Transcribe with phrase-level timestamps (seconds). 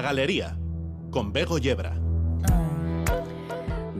[0.00, 0.58] Galería,
[1.10, 1.98] con Bego Yebra.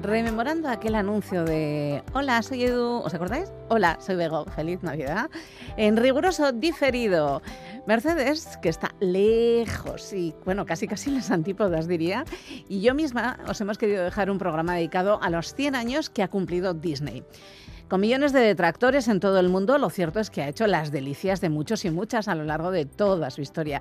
[0.00, 3.52] Rememorando aquel anuncio de Hola, soy Edu, ¿os acordáis?
[3.68, 5.28] Hola, soy Bego, feliz Navidad.
[5.76, 7.42] En riguroso diferido.
[7.86, 12.24] Mercedes, que está lejos y, bueno, casi casi las antípodas diría,
[12.68, 16.22] y yo misma os hemos querido dejar un programa dedicado a los 100 años que
[16.22, 17.24] ha cumplido Disney.
[17.88, 20.92] Con millones de detractores en todo el mundo, lo cierto es que ha hecho las
[20.92, 23.80] delicias de muchos y muchas a lo largo de toda su historia.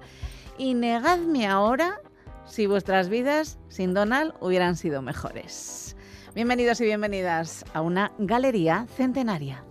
[0.57, 1.99] Y negadme ahora
[2.45, 5.97] si vuestras vidas sin Donald hubieran sido mejores.
[6.33, 9.66] Bienvenidos y bienvenidas a una galería centenaria.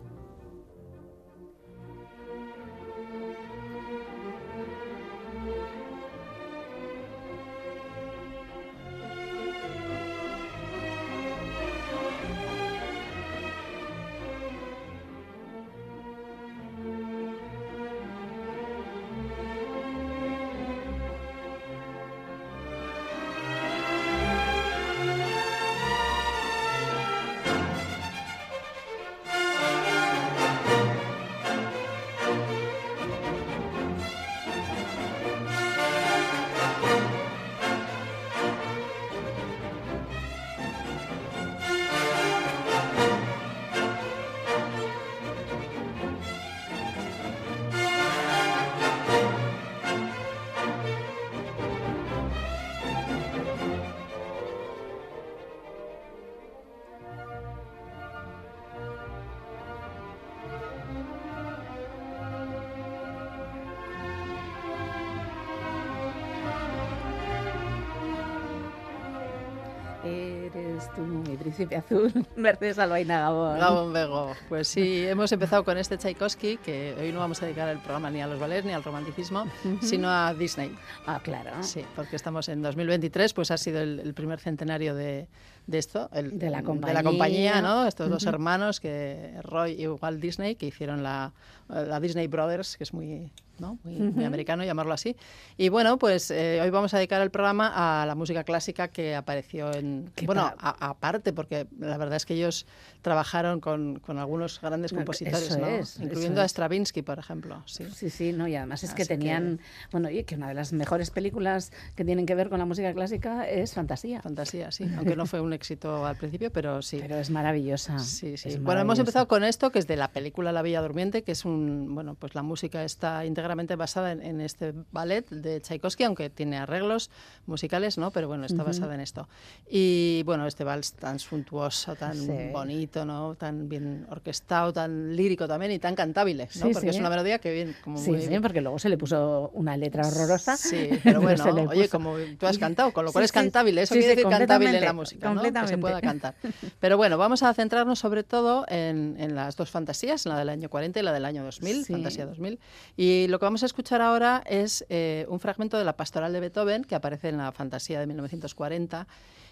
[71.46, 73.58] Príncipe azul, Mercedes Albaina Gabón.
[73.60, 74.32] Gabón Bego.
[74.48, 78.10] Pues sí, hemos empezado con este Tchaikovsky, que hoy no vamos a dedicar el programa
[78.10, 79.46] ni a los ballets ni al romanticismo,
[79.80, 80.74] sino a Disney.
[81.06, 81.50] Ah, claro.
[81.62, 85.28] Sí, porque estamos en 2023, pues ha sido el, el primer centenario de,
[85.66, 86.88] de esto, el, de, la compañía.
[86.88, 87.86] de la compañía, ¿no?
[87.86, 91.32] Estos dos hermanos, que Roy y Walt Disney, que hicieron la,
[91.68, 93.78] la Disney Brothers, que es muy, ¿no?
[93.82, 95.16] muy, muy americano llamarlo así.
[95.56, 99.16] Y bueno, pues eh, hoy vamos a dedicar el programa a la música clásica que
[99.16, 100.10] apareció en...
[100.24, 102.64] Bueno, aparte, porque la verdad es que ellos
[103.02, 105.66] trabajaron con, con algunos grandes compositores, ¿no?
[105.66, 106.48] es, incluyendo a.
[106.48, 107.62] Stravinsky, por ejemplo.
[107.66, 107.84] Sí.
[107.92, 109.60] Sí, sí, no, y además es que Así que- tenían,
[109.90, 112.92] bueno, y que una de las mejores películas que tienen que ver con la música
[112.94, 114.22] clásica es Fantasía.
[114.22, 114.84] Fantasía, sí.
[114.96, 116.98] Aunque no fue un éxito al principio, pero sí.
[117.00, 117.98] Pero es maravillosa.
[117.98, 118.50] Sí, sí.
[118.50, 121.32] es Bueno, hemos empezado con esto, que es de la película La Bella Durmiente, que
[121.32, 126.04] es un, bueno, pues la música está íntegramente basada en, en este ballet de Tchaikovsky,
[126.04, 127.10] aunque tiene arreglos
[127.46, 128.10] musicales, ¿no?
[128.12, 129.28] Pero bueno, está basada en esto.
[129.68, 132.32] Y bueno, este vals tan suntuoso, tan Sí.
[132.52, 133.34] bonito, ¿no?
[133.34, 136.50] Tan bien orquestado, tan lírico también y tan cantable, ¿no?
[136.50, 137.00] Sí, Porque es sí.
[137.00, 138.22] una melodía que bien, como Sí, muy...
[138.22, 140.56] sí, porque luego se le puso una letra horrorosa.
[140.56, 143.94] Sí, pero bueno, le oye, como tú has cantado, con lo cual es cantable, eso
[143.94, 145.42] quiere decir cantable en la música, ¿no?
[145.52, 146.34] Que se pueda cantar.
[146.80, 150.68] Pero bueno, vamos a centrarnos sobre todo en, en las dos fantasías, la del año
[150.70, 151.92] 40 y la del año 2000, Sí.
[151.92, 152.58] Fantasía 2000.
[152.96, 156.40] Y lo que vamos a escuchar ahora es eh, un fragmento de la Pastoral de
[156.40, 159.06] Beethoven, que aparece en la Fantasía de 1940.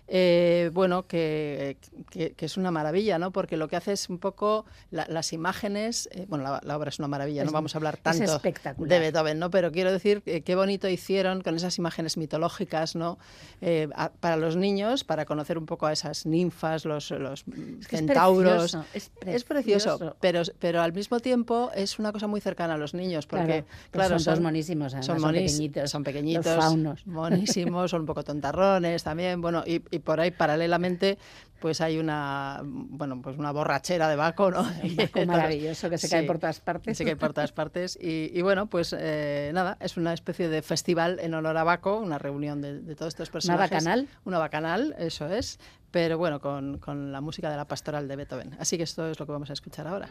[0.09, 1.79] Eh, bueno, que,
[2.11, 3.31] que- que es una maravilla, ¿no?
[3.33, 6.91] Porque lo que hace es un poco la- las imágenes, eh, bueno, la, la obra
[6.91, 8.89] es una maravilla, Es- no vamos a hablar es tanto espectacular.
[8.91, 9.51] de Beethoven, ¿no?
[9.51, 13.19] Pero quiero decir eh, qué bonito hicieron con esas imágenes mitológicas, ¿no?
[13.63, 17.45] Eh, a- para los niños, para conocer un poco a esas ninfas, los, los
[17.81, 18.73] Es que es centauros.
[18.73, 20.17] precioso, es Es precioso, precioso.
[20.21, 23.67] pero, pero al mismo tiempo es una cosa muy cercana a los niños, porque, Claro,
[23.91, 27.07] claro, pero son todos monísimos, además, son monis- pequeñitos, son los pequeñitos, faunos.
[27.07, 31.19] monísimos, son un poco tontarrones también, bueno, y, y por ahí paralelamente
[31.65, 34.65] pues hay una, bueno, pues una borrachera de Baco, ¿no?
[34.65, 36.99] Baco maravilloso que se cae por todas partes.
[36.99, 37.99] Se cae por todas partes.
[37.99, 41.97] Y, y bueno, pues eh, nada, es una especie de festival en honor a Baco,
[41.97, 43.71] una reunión de, de todos estos personajes.
[43.71, 44.09] bacanal.
[44.27, 45.59] Una bacanal, eso es.
[45.91, 48.57] Pero bueno, con, con la música de la pastoral de Beethoven.
[48.59, 50.11] Así que esto es lo que vamos a escuchar ahora.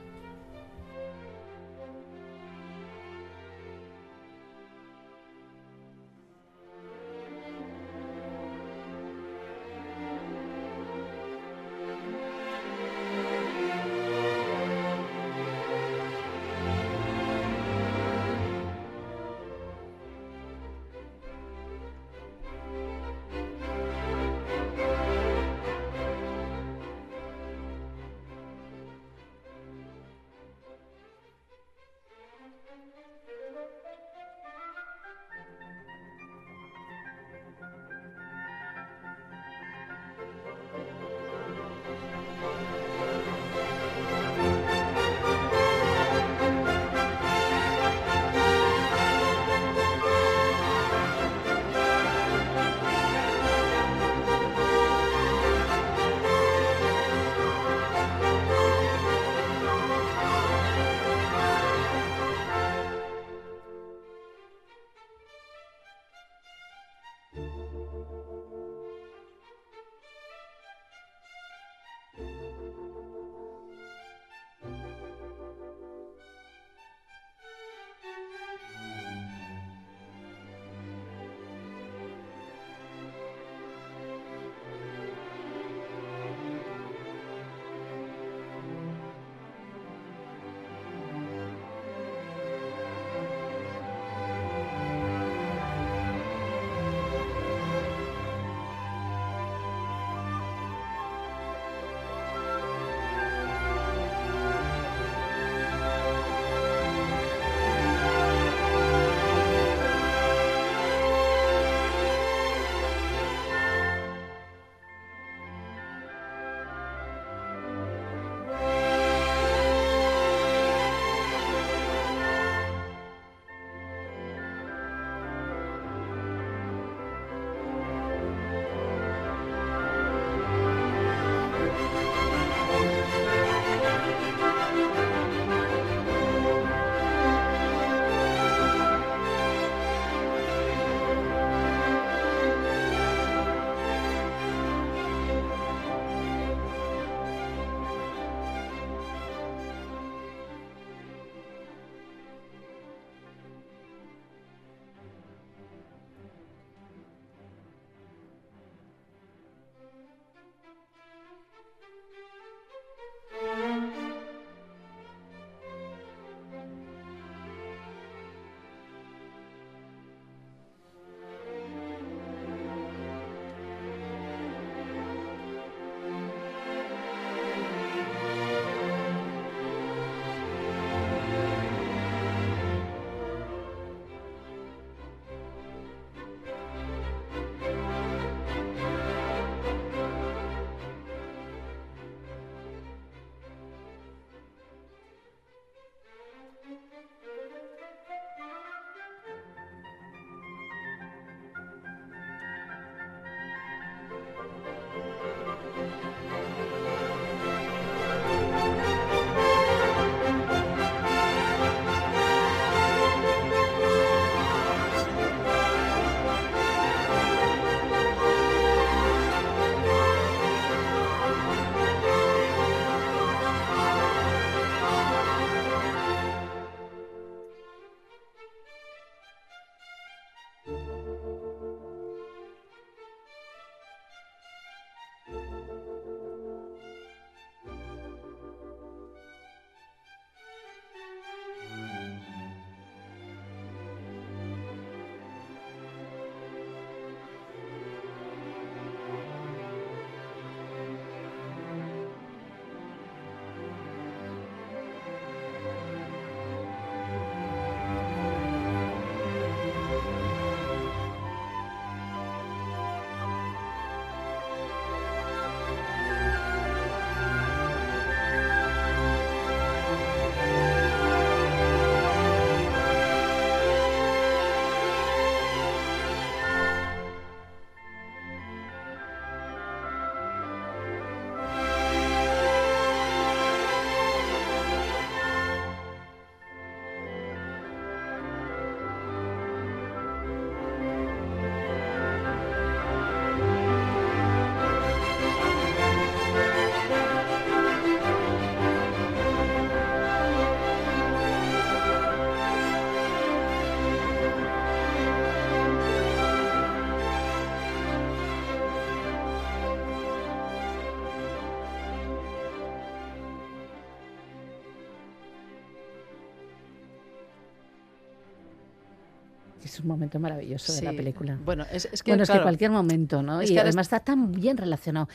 [319.73, 321.37] es un momento maravilloso de la película.
[321.43, 323.41] Bueno, es, es que, bueno, es que cualquier momento, ¿no?
[323.41, 325.09] Y además está tan bien relacionado.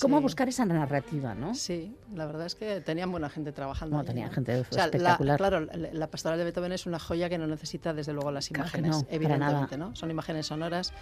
[0.00, 0.22] ¿Cómo Sí.
[0.22, 1.54] buscar esa narrativa, no?
[1.54, 3.96] Sí, la verdad es que tenían buena gente trabajando.
[3.96, 4.34] No, tenían ¿no?
[4.34, 5.36] gente O sea, la- espectacular.
[5.38, 8.48] claro, la, la pastoral de Beethoven es una joya que no necesita, desde luego, las
[8.48, 9.94] Claro imágenes, no, evidentemente, ¿no?
[9.96, 10.92] Son imágenes sonoras.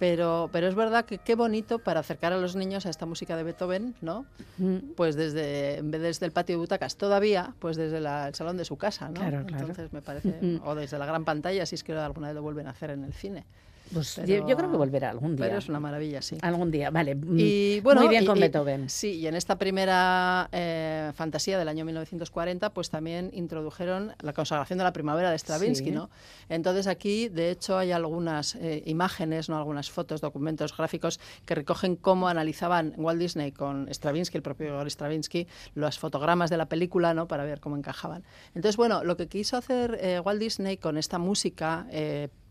[0.00, 3.36] Pero, pero es verdad que qué bonito para acercar a los niños a esta música
[3.36, 4.26] de Beethoven, ¿no?
[4.58, 8.26] Mm, Pues desde, en vez de desde el patio de butacas, todavía, pues desde la-
[8.26, 9.14] el salón de su casa, ¿no?
[9.20, 9.66] Claro, claro.
[9.68, 10.30] Entonces me parece,
[10.64, 13.04] o desde la gran pantalla, si es que alguna vez lo vuelven a hacer en
[13.04, 13.44] el cine.
[13.94, 15.46] Pues Pero- yo, creo que volverá algún día.
[15.46, 16.36] Pero es una maravilla, sí.
[16.42, 17.16] Algún día, vale.
[17.36, 18.90] Y bueno, Muy bien y- con y- Beethoven.
[18.90, 24.78] Sí, y en esta primera eh, fantasía del año 1940, pues también introdujeron la consagración
[24.78, 25.90] de la primavera de Stravinsky, Sí.
[25.92, 26.10] ¿no?
[26.48, 31.96] Entonces aquí, de hecho, hay algunas eh, imágenes, no, algunas fotos, documentos gráficos que recogen
[31.96, 37.14] cómo analizaban Walt Disney con Stravinsky, el propio Igor Stravinsky, los fotogramas de la película,
[37.14, 37.28] ¿no?
[37.28, 38.24] Para ver cómo encajaban.
[38.54, 41.86] Entonces, bueno, lo que quiso hacer eh, Walt Disney con esta música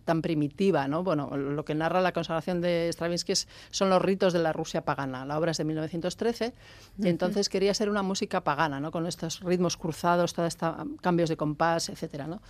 [0.05, 1.03] tan primitiva, ¿no?
[1.03, 4.81] Bueno, lo que narra la consagración de Stravinsky es- son los ritos de la Rusia
[4.85, 5.25] pagana.
[5.25, 6.53] La obra es de 1913
[6.99, 8.91] y entonces quería ser una música pagana, ¿no?
[8.91, 12.41] Con estos ritmos cruzados, todos estos cambios de compás, etcétera, ¿no?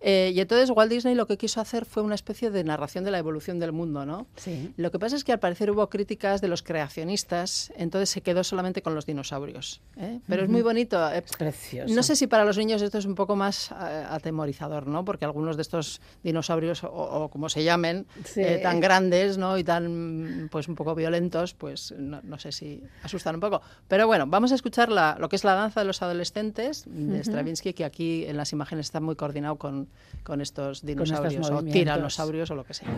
[0.00, 3.10] Eh, y entonces Walt Disney lo que quiso hacer fue una especie de narración de
[3.10, 4.26] la evolución del mundo, ¿no?
[4.36, 4.72] Sí.
[4.76, 8.44] Lo que pasa es que al parecer hubo críticas de los creacionistas, entonces se quedó
[8.44, 9.80] solamente con los dinosaurios.
[9.96, 10.20] ¿eh?
[10.28, 10.96] Pero es muy bonito.
[11.12, 11.94] eh, Es precioso.
[11.94, 13.74] no sé si para los niños esto es un poco más eh,
[14.08, 15.04] atemorizador, ¿no?
[15.04, 18.40] Porque algunos de estos dinosaurios, o, o como se llamen, Sí.
[18.42, 19.58] eh, tan grandes, ¿no?
[19.58, 23.60] Y tan, pues, un poco violentos, pues no, no sé si asustan un poco.
[23.88, 27.22] Pero bueno, vamos a escuchar la- lo que es la danza de los adolescentes de
[27.24, 29.88] Stravinsky, que aquí en las imágenes está muy coordinado con,
[30.24, 32.88] con estos dinosaurios o tiranosaurios o lo que sea.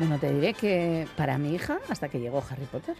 [0.00, 2.96] Bueno, te diré que para mi hija, hasta que llegó Harry Potter,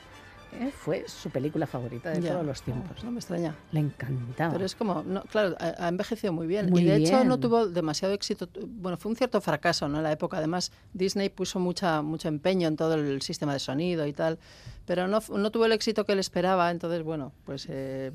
[0.61, 0.71] ¿eh?
[0.71, 2.33] fue su película favorita de Ya.
[2.33, 3.03] todos los tiempos.
[3.03, 3.57] No me extraña.
[3.73, 4.53] Le encantaba.
[4.53, 6.69] Pero es como, no, claro, ha, ha envejecido muy bien.
[6.69, 8.49] Muy y de hecho no tuvo demasiado éxito.
[8.67, 9.97] Bueno, fue un cierto fracaso ¿no?
[9.97, 10.37] en la época.
[10.37, 14.39] Además, Disney puso mucha, mucho empeño en todo el sistema de sonido y tal.
[14.85, 16.71] Pero no, no tuvo el éxito que él esperaba.
[16.71, 18.11] Entonces, bueno, pues eh,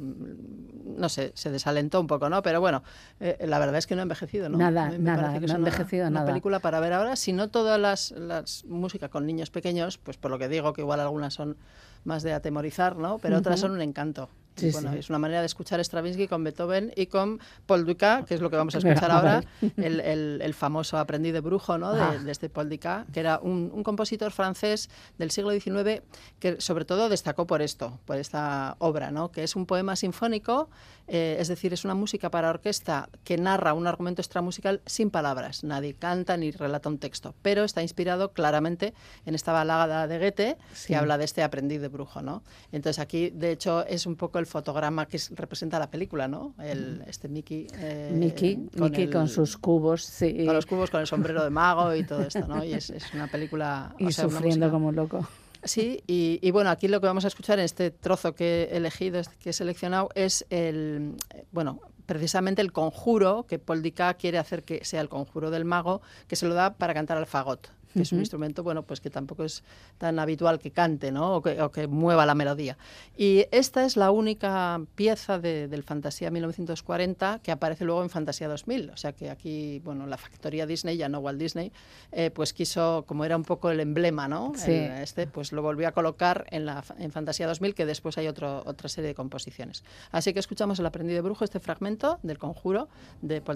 [0.97, 2.41] no sé, se desalentó un poco, ¿no?
[2.41, 2.83] Pero bueno,
[3.19, 4.57] eh, la verdad es que no ha envejecido, ¿no?
[4.57, 6.25] Nada, me nada, que no ha una- envejecido una nada.
[6.27, 7.15] película para ver ahora.
[7.15, 10.81] Si no todas las, las músicas con niños pequeños, pues por lo que digo, que
[10.81, 11.57] igual algunas son
[12.03, 13.17] más de atemorizar, ¿no?
[13.19, 14.29] Pero otras son un encanto.
[14.55, 14.99] Sí, bueno, sí.
[14.99, 18.49] es una manera de escuchar Stravinsky con Beethoven y con Paul Dukas, que es lo
[18.49, 19.43] que vamos a escuchar Ah, ahora,
[19.75, 21.89] el, el- el famoso aprendiz de brujo ¿no?
[21.89, 22.11] Ah.
[22.13, 26.03] de, de este Paul Dukas, que era un, un compositor francés del siglo XIX
[26.39, 29.29] que sobre todo destacó por esto, por esta obra, ¿no?
[29.29, 30.69] que es un poema sinfónico,
[31.07, 35.63] eh, es decir, es una música para orquesta que narra un argumento extramusical sin palabras.
[35.63, 38.93] Nadie canta ni relata un texto, pero está inspirado claramente
[39.25, 40.87] en esta balada de Goethe Sí.
[40.87, 42.41] que habla de este aprendiz de brujo, ¿no?
[42.71, 46.55] Entonces aquí, de hecho, es un poco el fotograma que es- representa la película, ¿no?
[46.59, 47.67] El, este Mickey.
[47.75, 50.45] eh, Mickey, Mickey con sus cubos, sí.
[50.45, 52.63] con los cubos, con el sombrero de mago y todo esto, ¿no?
[52.63, 53.93] Y es, es una película...
[53.99, 55.27] y o sea, una sufriendo como un loco.
[55.65, 59.19] Sí, y, bueno, aquí lo que vamos a escuchar en este trozo que he elegido,
[59.19, 61.15] este que he seleccionado, es el,
[61.51, 63.81] bueno, precisamente el conjuro que Paul
[64.19, 67.25] quiere hacer que sea el conjuro del mago, que se lo da para cantar al
[67.25, 69.63] fagot, que es un instrumento, bueno, pues que tampoco es
[69.97, 71.37] tan habitual que cante, ¿no?
[71.37, 72.77] O que, o que mueva la melodía.
[73.17, 78.47] Y esta es la única pieza de- del Fantasía 1940 que aparece luego en Fantasía
[78.47, 78.91] 2000.
[78.91, 81.71] O sea que aquí, bueno, la factoría Disney, ya no Walt Disney,
[82.11, 84.51] eh, pues quiso, como era un poco el emblema, ¿no?
[84.55, 84.71] Sí.
[84.73, 88.61] Este, pues lo volvió a colocar en, la, en Fantasía 2000, que después hay otro,
[88.65, 89.83] otra serie de composiciones.
[90.11, 92.89] Así que escuchamos El aprendiz de brujo, este fragmento del conjuro
[93.21, 93.55] de Paul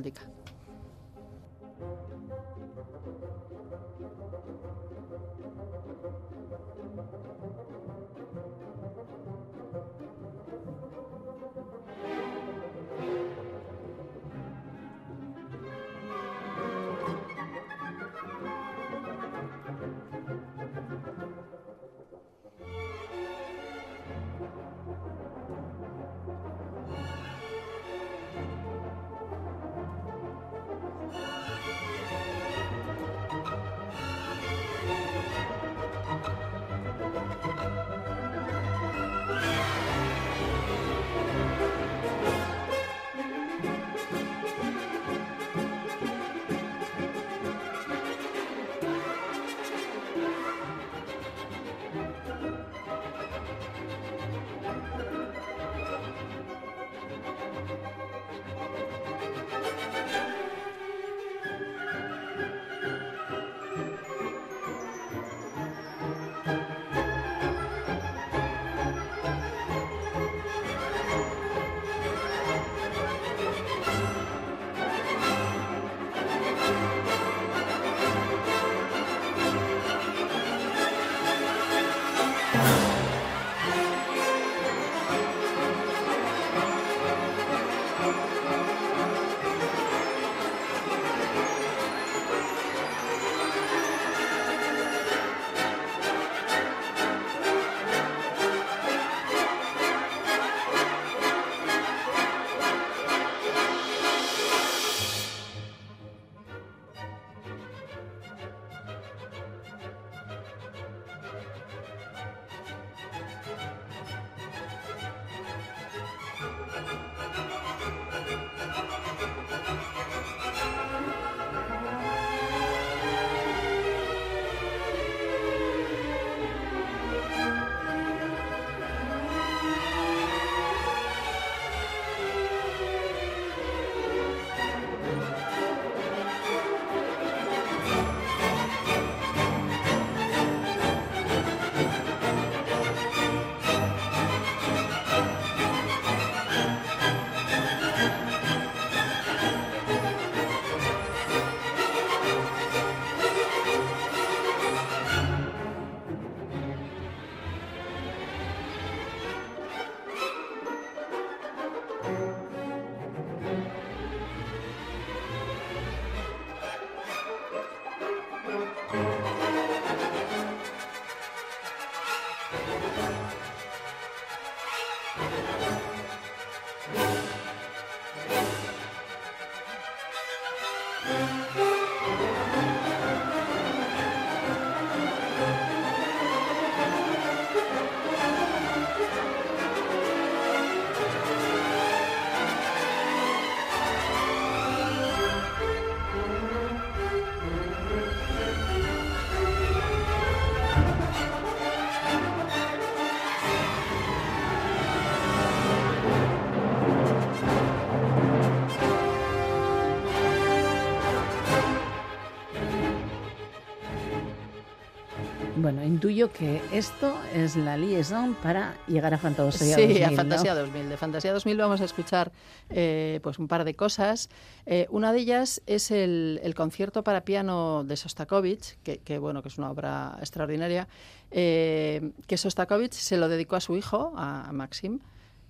[215.99, 219.97] intuyo que esto es la liaison para llegar a Fantasía 2000.
[219.97, 220.87] Sí, a Fantasía 2000.
[220.87, 222.31] De Fantasía 2000 vamos a escuchar
[222.69, 224.29] eh, pues un par de cosas.
[224.65, 229.57] Eh, una de ellas es el, concierto para piano de Sostakovich, que, bueno, que es
[229.57, 230.87] una obra extraordinaria,
[231.31, 235.01] eh, que Sostakovich se lo dedicó a su hijo, a, Maxim.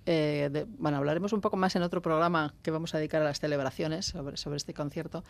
[0.04, 4.06] bueno, hablaremos un poco más en otro programa que vamos a dedicar a las celebraciones
[4.06, 5.22] sobre, sobre este concierto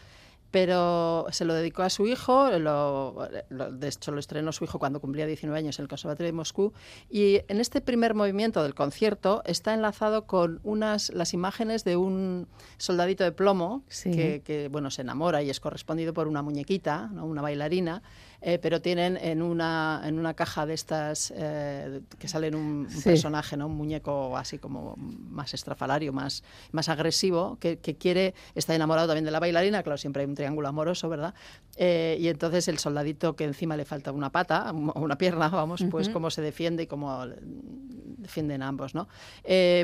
[0.50, 5.00] pero se lo dedicó a su hijo, lo, de hecho lo estrenó su hijo cuando
[5.00, 6.72] cumplía 19 años en el Conservatorio de Moscú,
[7.08, 12.48] y en este primer movimiento del concierto está enlazado con unas las imágenes de un
[12.78, 18.02] soldadito de plomo que, bueno se enamora y es correspondido por una muñequita, una bailarina,
[18.42, 23.56] eh, pero tienen en una, en una caja de estas eh, que sale un, personaje,
[23.56, 23.66] ¿no?
[23.66, 29.30] un muñeco así como más estrafalario, más, más agresivo, que, quiere, está enamorado también de
[29.30, 31.35] la bailarina, claro, siempre hay un triángulo amoroso, ¿verdad?
[31.76, 36.09] Eh, y entonces el soldadito que encima le falta una pata, una pierna, vamos, pues
[36.09, 39.09] cómo se defiende y cómo defienden ambos, ¿no?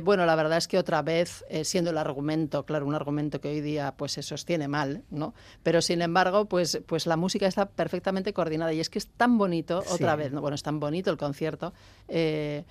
[0.05, 3.61] bueno, la verdad es que otra vez, siendo el argumento, claro, un argumento que hoy
[3.61, 5.35] día pues se sostiene mal, ¿no?
[5.63, 8.33] Pero sin embargo, pues, pues la música está perfectamente
[8.73, 11.73] y es que es tan bonito, otra vez, bueno, es tan bonito el concierto,
[12.09, 12.65] eh,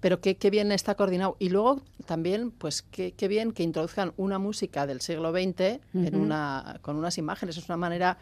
[0.00, 1.36] pero qué, bien está coordinado.
[1.38, 6.78] Y luego también, pues qué, bien que introduzcan una música del siglo XX en una,
[6.82, 7.56] con unas imágenes.
[7.56, 8.18] Es una manera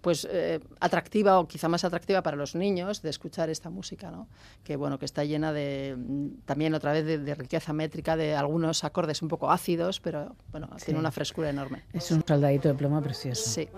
[0.00, 4.28] pues eh, atractiva o quizá más atractiva para los niños de escuchar esta música, ¿no?
[4.62, 5.96] Que bueno, que está llena de
[6.44, 11.00] también otra vez de, riqueza métrica, de algunos acordes un poco ácidos, pero bueno, tiene
[11.00, 11.82] una frescura enorme.
[11.92, 13.50] Es un soldadito de plomo precioso.
[13.50, 13.68] Sí.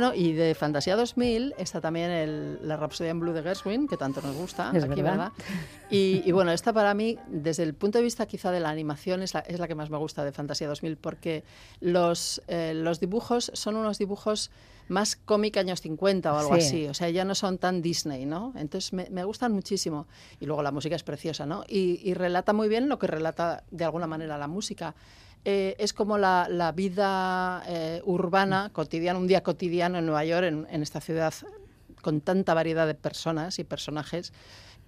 [0.00, 3.98] Bueno, y de Fantasía 2000 está también el, la Rhapsody in Blue de Gershwin, que
[3.98, 5.10] tanto nos gusta Es aquí, verdad.
[5.10, 5.32] ¿verdad?
[5.90, 9.20] Y, y bueno, esta para mí, desde el punto de vista quizá de la animación,
[9.20, 11.44] es la, es la que más me gusta de Fantasía 2000, porque
[11.80, 14.50] los, eh, los dibujos son unos dibujos
[14.88, 16.62] más cómic años 50 o algo Sí.
[16.62, 18.54] así, o sea, ya no son tan Disney, ¿no?
[18.56, 20.06] Entonces me, me gustan muchísimo.
[20.40, 21.62] Y luego la música es preciosa, ¿no?
[21.68, 24.94] Y, y relata muy bien lo que relata de alguna manera la música.
[25.44, 30.44] Eh, es como la, la vida eh, urbana, cotidiana, un día cotidiano en Nueva York,
[30.46, 31.32] en, en esta ciudad
[32.02, 34.32] con tanta variedad de personas y personajes,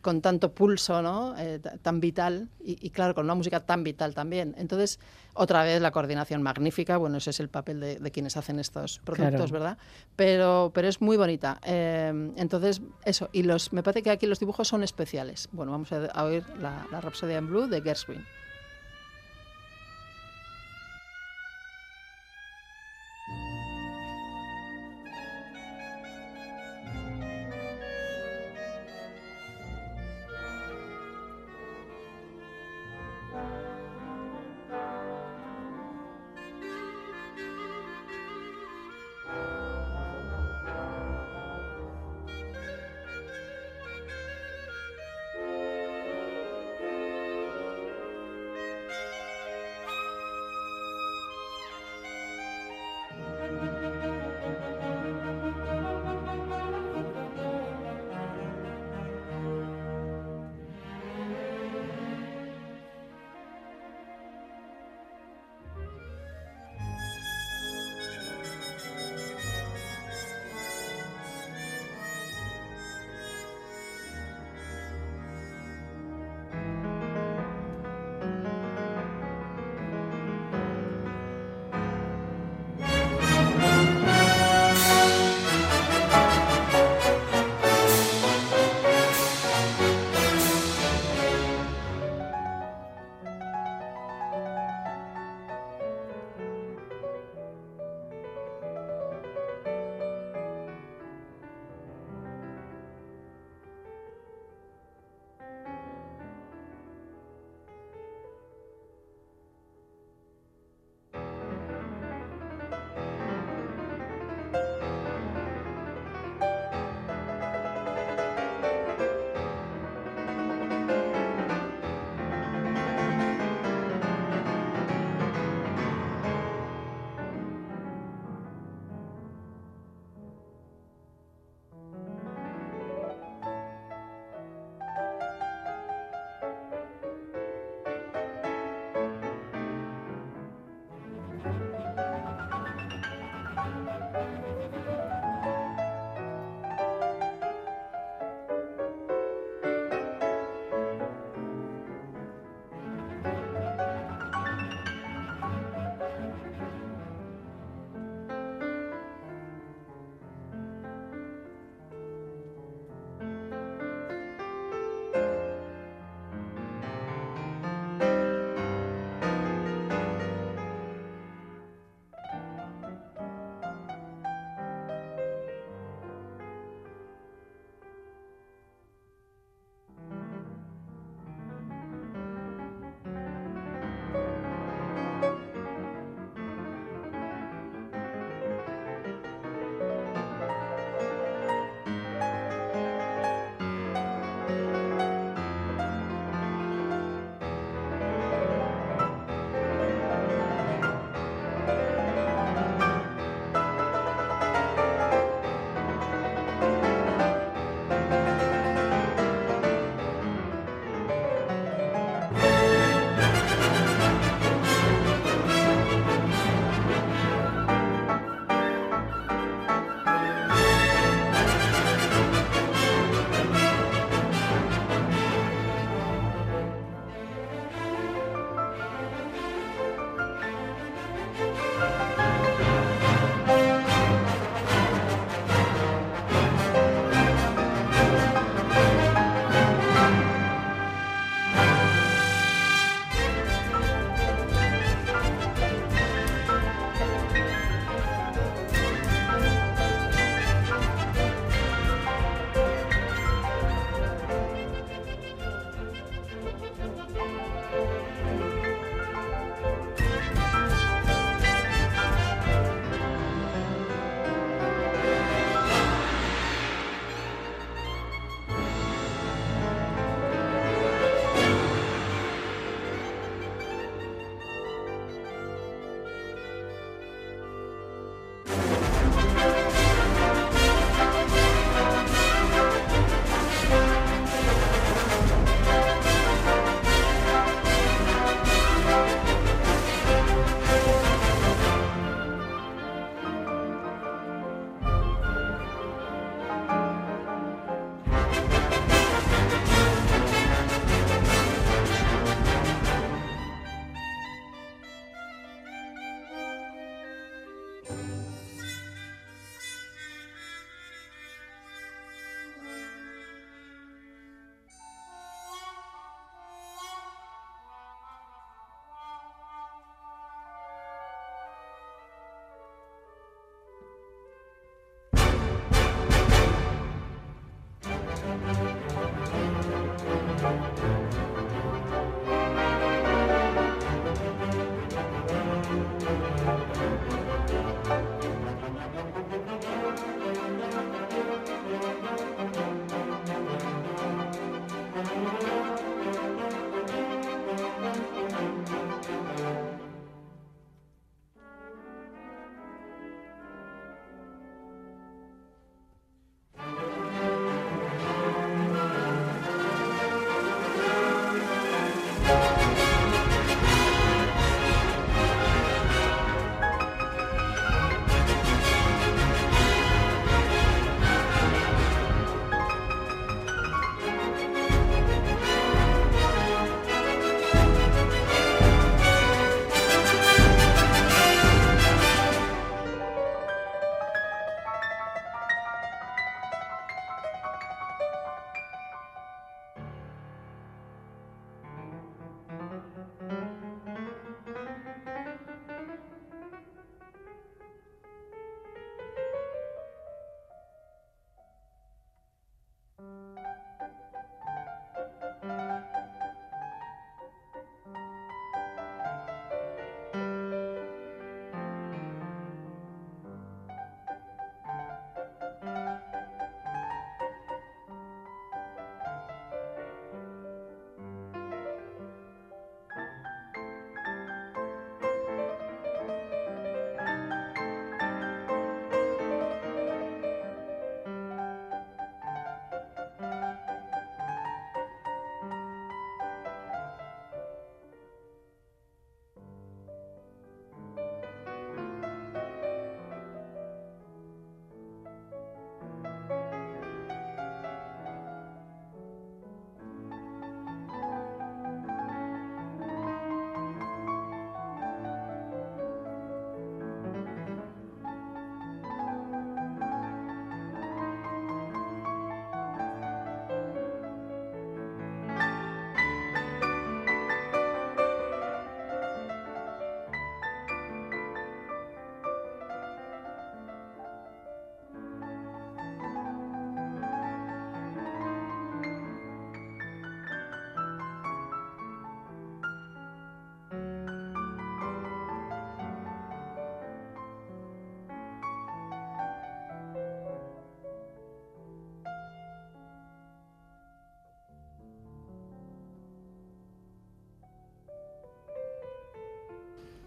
[0.00, 1.34] con tanto pulso, ¿no?
[1.38, 4.54] Eh, tan vital y, y, claro, con una música tan vital también.
[4.58, 4.98] Entonces,
[5.34, 8.98] otra vez la coordinación magnífica, bueno, ese es el papel de, de quienes hacen estos
[9.04, 9.52] productos, Claro.
[9.52, 9.78] ¿verdad?
[10.16, 11.60] Pero, pero es muy bonita.
[11.64, 15.48] Eh, entonces, eso, y los, me parece que aquí los dibujos son especiales.
[15.52, 18.26] Bueno, vamos a, a oír la, la Rhapsody in Blue de Gershwin.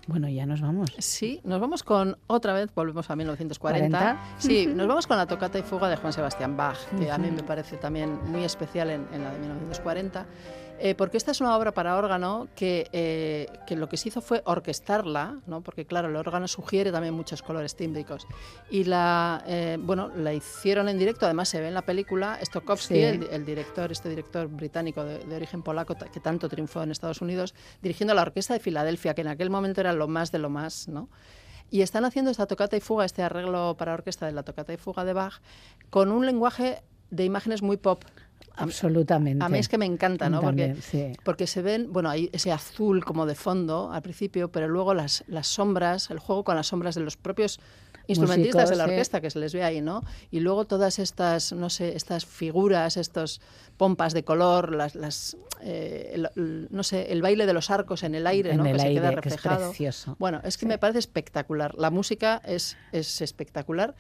[0.08, 0.92] Bueno, ya nos vamos.
[1.00, 4.00] Sí, nos vamos con otra vez, volvemos a 1940.
[4.00, 4.18] ¿40?
[4.38, 7.32] Sí, nos vamos con la tocata y fuga de Juan Sebastián Bach, que a mí
[7.32, 10.26] me parece también muy especial en, en la de 1940.
[10.80, 14.22] Eh, porque esta es una obra para órgano que, eh, que, lo que se hizo
[14.22, 15.62] fue orquestarla, ¿no?
[15.62, 18.28] porque claro, el órgano sugiere también muchos colores tímbricos.
[18.70, 22.94] Y la, eh, bueno, la hicieron en directo, además se ve en la película, Stokowski,
[22.94, 23.02] sí.
[23.02, 27.22] el, el, director, este director británico de, de, origen polaco que tanto triunfó en Estados
[27.22, 30.50] Unidos, dirigiendo la Orquesta de Filadelfia, que en aquel momento era lo más de lo
[30.50, 31.10] más, ¿no?
[31.72, 34.78] Y están haciendo esta tocata y fuga, este arreglo para orquesta de la tocata y
[34.78, 35.42] fuga de Bach,
[35.90, 38.04] con un lenguaje de imágenes muy pop.
[38.58, 39.44] Absolutamente.
[39.44, 40.40] A mí es que me encanta, ¿no?
[40.42, 40.82] También, porque,
[41.14, 41.20] sí.
[41.24, 45.24] porque se ven, bueno, hay ese azul como de fondo al principio, pero luego las,
[45.28, 47.60] las sombras, el juego con las sombras de los propios
[48.08, 48.92] instrumentistas Músicos, de la sí.
[48.92, 50.04] orquesta que se les ve ahí, ¿no?
[50.30, 53.42] Y luego todas estas, no sé, estas figuras, estos
[53.78, 58.04] pompas de color, las, las eh, el, el, no sé, el baile de los arcos
[58.04, 58.66] en el aire, en ¿no?
[58.68, 59.62] El que aire, se queda que reflejado.
[59.64, 60.16] es precioso.
[60.20, 60.68] Bueno, es que Sí.
[60.68, 61.74] me parece espectacular.
[61.80, 63.96] La música es, es espectacular.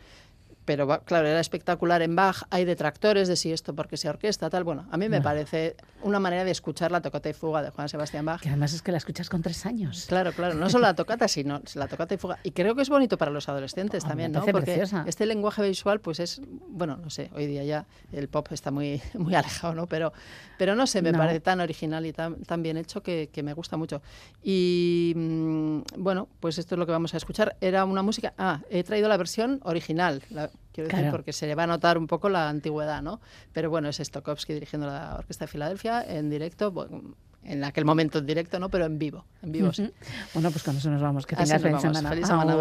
[0.65, 4.63] Pero claro, era espectacular en Bach, hay detractores de si esto porque se orquesta, tal.
[4.63, 5.23] Bueno, a mí me No.
[5.23, 8.41] parece una manera de escuchar la tocata y fuga de Juan Sebastián Bach.
[8.41, 10.05] Que además es que la escuchas con tres años.
[10.07, 12.39] Claro, claro, no solo la tocata, sino la tocata y fuga.
[12.43, 14.39] Y creo que es bonito para los adolescentes me también, ¿no?
[14.43, 15.03] Porque preciosa.
[15.07, 19.01] este lenguaje visual, pues es, bueno, no sé, hoy día ya el pop está muy,
[19.13, 19.85] muy alejado, ¿no?
[19.85, 20.13] Pero,
[20.57, 21.19] pero no sé, me No.
[21.19, 24.01] parece tan original y tan, tan bien hecho que, que me gusta mucho.
[24.43, 27.55] Y mm, bueno, pues esto es lo que vamos a escuchar.
[27.61, 28.33] Era una música.
[28.37, 30.23] Ah, he traído la versión original.
[30.29, 33.19] la- quiero decir, porque se le va a notar un poco la antigüedad, ¿no?
[33.53, 38.19] Pero bueno, es Stokowski dirigiendo la Orquesta de Filadelfia en directo, bueno, en aquel momento
[38.19, 38.69] en directo, ¿no?
[38.69, 39.91] Pero en vivo, en vivo sí.
[40.33, 41.25] Bueno, pues con eso nos vamos.
[41.25, 42.09] Que Así tengas feliz semana.
[42.09, 42.55] Feliz semana,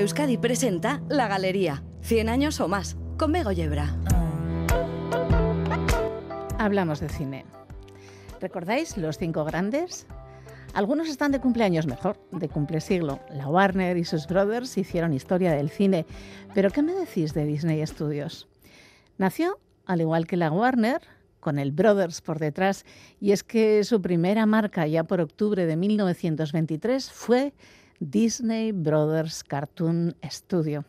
[0.00, 3.94] Euskadi presenta La Galería, 100 años o más, con Bego Yebra.
[6.58, 7.44] Hablamos de cine.
[8.40, 10.06] ¿Recordáis los cinco grandes?
[10.72, 13.20] Algunos están de cumpleaños mejor, de cumple siglo.
[13.28, 16.06] La Warner y sus brothers hicieron historia del cine.
[16.54, 18.48] Pero ¿qué me decís de Disney Studios?
[19.18, 21.02] Nació, al igual que la Warner,
[21.40, 22.86] con el Brothers por detrás,
[23.20, 27.52] y es que su primera marca, ya por octubre de 1923, fue
[28.00, 30.84] Disney Brothers Cartoon Studio.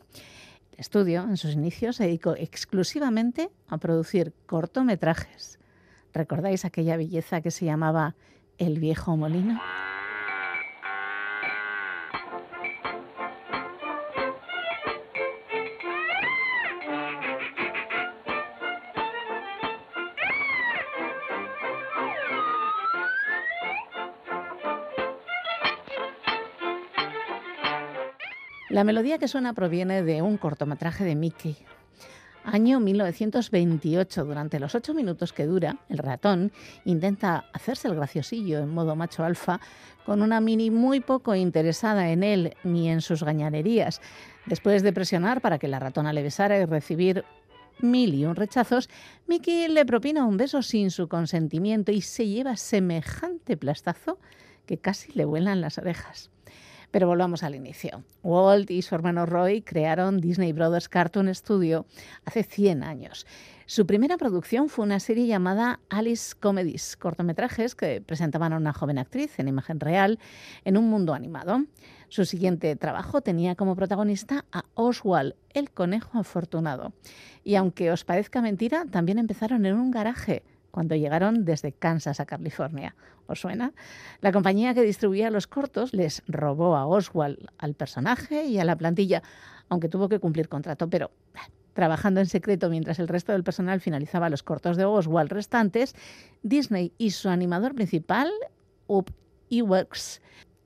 [0.71, 5.59] El estudio, en sus inicios, se dedicó exclusivamente a producir cortometrajes.
[6.13, 8.15] ¿Recordáis aquella belleza que se llamaba
[8.57, 9.61] El viejo molino?
[28.81, 31.55] La melodía que suena proviene de un cortometraje de Mickey.
[32.43, 36.51] Año 1928, durante los ocho minutos que dura, el ratón
[36.83, 39.61] intenta hacerse el graciosillo en modo macho alfa
[40.03, 44.01] con una mini muy poco interesada en él ni en sus gañanerías.
[44.47, 47.23] Después de presionar para que la ratona le besara y recibir
[47.81, 48.89] mil y un rechazos,
[49.27, 54.17] Mickey le propina un beso sin su consentimiento y se lleva semejante plastazo
[54.65, 56.31] que casi le vuelan las orejas.
[56.91, 58.03] Pero volvamos al inicio.
[58.21, 61.85] Walt y su hermano Roy crearon Disney Brothers Cartoon Studio
[62.25, 63.25] hace 100 años.
[63.65, 68.97] Su primera producción fue una serie llamada Alice Comedies, cortometrajes que presentaban a una joven
[68.97, 70.19] actriz en imagen real
[70.65, 71.63] en un mundo animado.
[72.09, 76.91] Su siguiente trabajo tenía como protagonista a Oswald, el conejo afortunado.
[77.45, 82.25] Y aunque os parezca mentira, también empezaron en un garaje cuando llegaron desde Kansas a
[82.25, 82.95] California.
[83.27, 83.73] ¿Os suena?
[84.21, 88.75] La compañía que distribuía los cortos les robó a Oswald, al personaje y a la
[88.75, 89.21] plantilla,
[89.69, 91.11] aunque tuvo que cumplir contrato, pero
[91.73, 95.95] trabajando en secreto mientras el resto del personal finalizaba los cortos de Oswald restantes,
[96.43, 98.29] Disney y su animador principal,
[98.87, 99.11] Up
[99.49, 100.21] Eworks,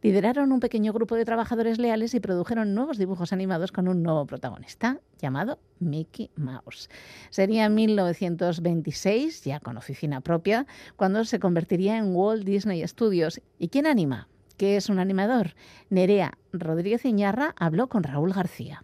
[0.06, 4.28] lideraron un pequeño grupo de trabajadores leales y produjeron nuevos dibujos animados con un nuevo
[4.28, 6.92] protagonista llamado Mickey Mouse.
[7.32, 13.42] Sería en 1926, ya con oficina propia, cuando se convertiría en Walt Disney Studios.
[13.58, 14.28] ¿Y quién anima?
[14.58, 15.56] ¿Qué es un animador?
[15.90, 18.84] Nerea Rodríguez Iñarra habló con Raúl García.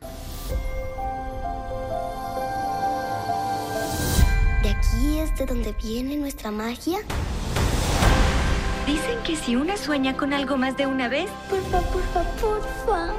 [4.63, 6.97] ¿De aquí es de donde viene nuestra magia?
[8.85, 13.13] Dicen que si una sueña con algo más de una vez, porfa, porfa, porfa,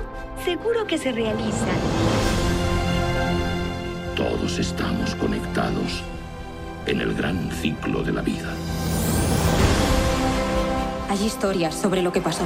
[0.44, 1.66] seguro que se realiza.
[4.16, 6.02] Todos estamos conectados
[6.86, 8.52] en el gran ciclo de la vida.
[11.08, 12.44] Hay historias sobre lo que pasó.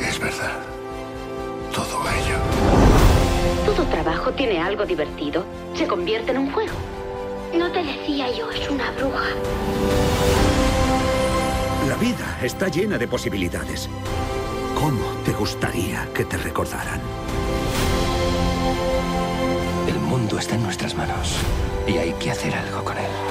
[0.00, 0.58] Es verdad.
[1.74, 2.36] Todo ello.
[3.64, 5.44] Todo trabajo tiene algo divertido.
[5.74, 6.74] Se convierte en un juego.
[7.54, 9.28] No te decía yo, es una bruja.
[11.92, 13.86] La vida está llena de posibilidades.
[14.74, 16.98] ¿Cómo te gustaría que te recordaran?
[19.86, 21.36] El mundo está en nuestras manos
[21.86, 23.21] y hay que hacer algo con él.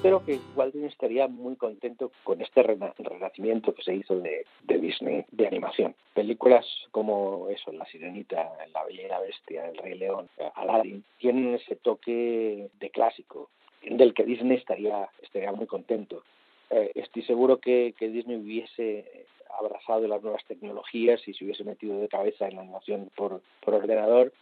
[0.00, 4.44] Creo que Walt Disney estaría muy contento con este rena- renacimiento que se hizo de,
[4.62, 5.94] Disney de animación.
[6.14, 11.54] Películas como eso, La Sirenita, La Bella y la Bestia, El Rey León, Aladdin, tienen
[11.54, 13.50] ese toque de clásico
[13.82, 16.22] del que Disney estaría, estaría muy contento.
[16.70, 19.26] Eh, estoy seguro que, que Disney hubiese
[19.58, 23.74] abrazado las nuevas tecnologías y se hubiese metido de cabeza en la animación por, por
[23.74, 24.32] ordenador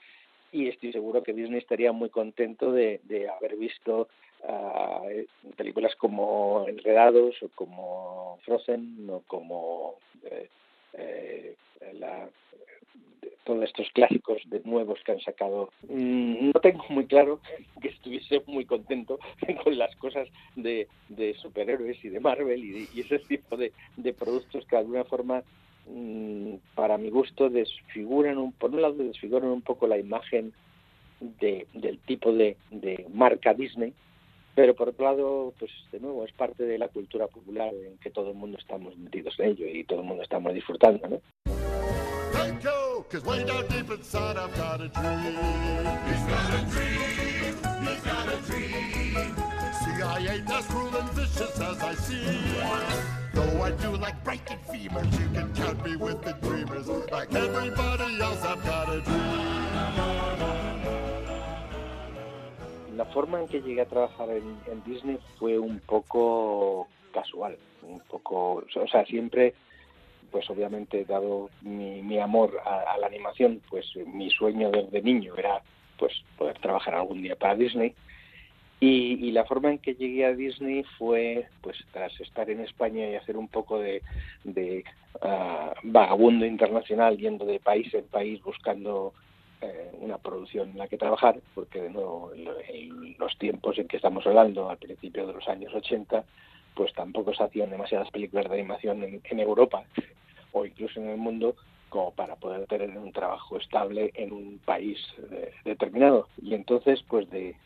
[0.52, 4.08] y estoy seguro que Disney estaría muy contento de, de haber visto
[4.42, 10.48] uh, películas como Enredados o como Frozen o como eh,
[10.94, 11.54] eh,
[11.94, 12.28] la
[13.46, 15.70] todos estos clásicos de nuevos que han sacado.
[15.88, 17.40] Mm, no tengo muy claro
[17.80, 19.18] que estuviese muy contento
[19.64, 20.88] con las cosas de,
[21.40, 23.72] superhéroes y de Marvel y, ese tipo de,
[24.18, 25.42] productos que de alguna forma,
[25.88, 30.52] mm, para mi gusto, desfiguran, un, por un lado, desfiguran un poco la imagen
[31.20, 32.56] del tipo de,
[33.14, 33.94] marca Disney,
[34.56, 38.10] pero por otro lado, pues de nuevo, es parte de la cultura popular en que
[38.10, 41.20] todo el mundo estamos metidos en ello y todo el mundo estamos disfrutando, ¿no?
[62.96, 68.64] La forma en que llegué a trabajar en, Disney fue un poco casual, un poco,
[68.74, 69.52] o sea, siempre
[70.30, 75.62] pues obviamente dado mi, amor a, la animación, pues mi sueño desde niño era
[75.98, 77.94] pues poder trabajar algún día para Disney.
[78.80, 83.14] Y, la forma en que llegué a Disney fue, pues tras estar en España y
[83.14, 84.02] hacer un poco de,
[85.22, 89.14] ah, vagabundo internacional, yendo de país en país buscando
[89.60, 93.96] eh, una producción en la que trabajar, porque de nuevo en los tiempos en que
[93.96, 96.24] estamos hablando, al principio de los años 80,
[96.74, 99.84] pues tampoco se hacían demasiadas películas de animación en Europa
[100.52, 101.56] o incluso en el mundo
[101.88, 104.98] como para poder tener un trabajo estable en un país
[105.30, 106.28] eh, determinado.
[106.42, 107.56] Y entonces, pues de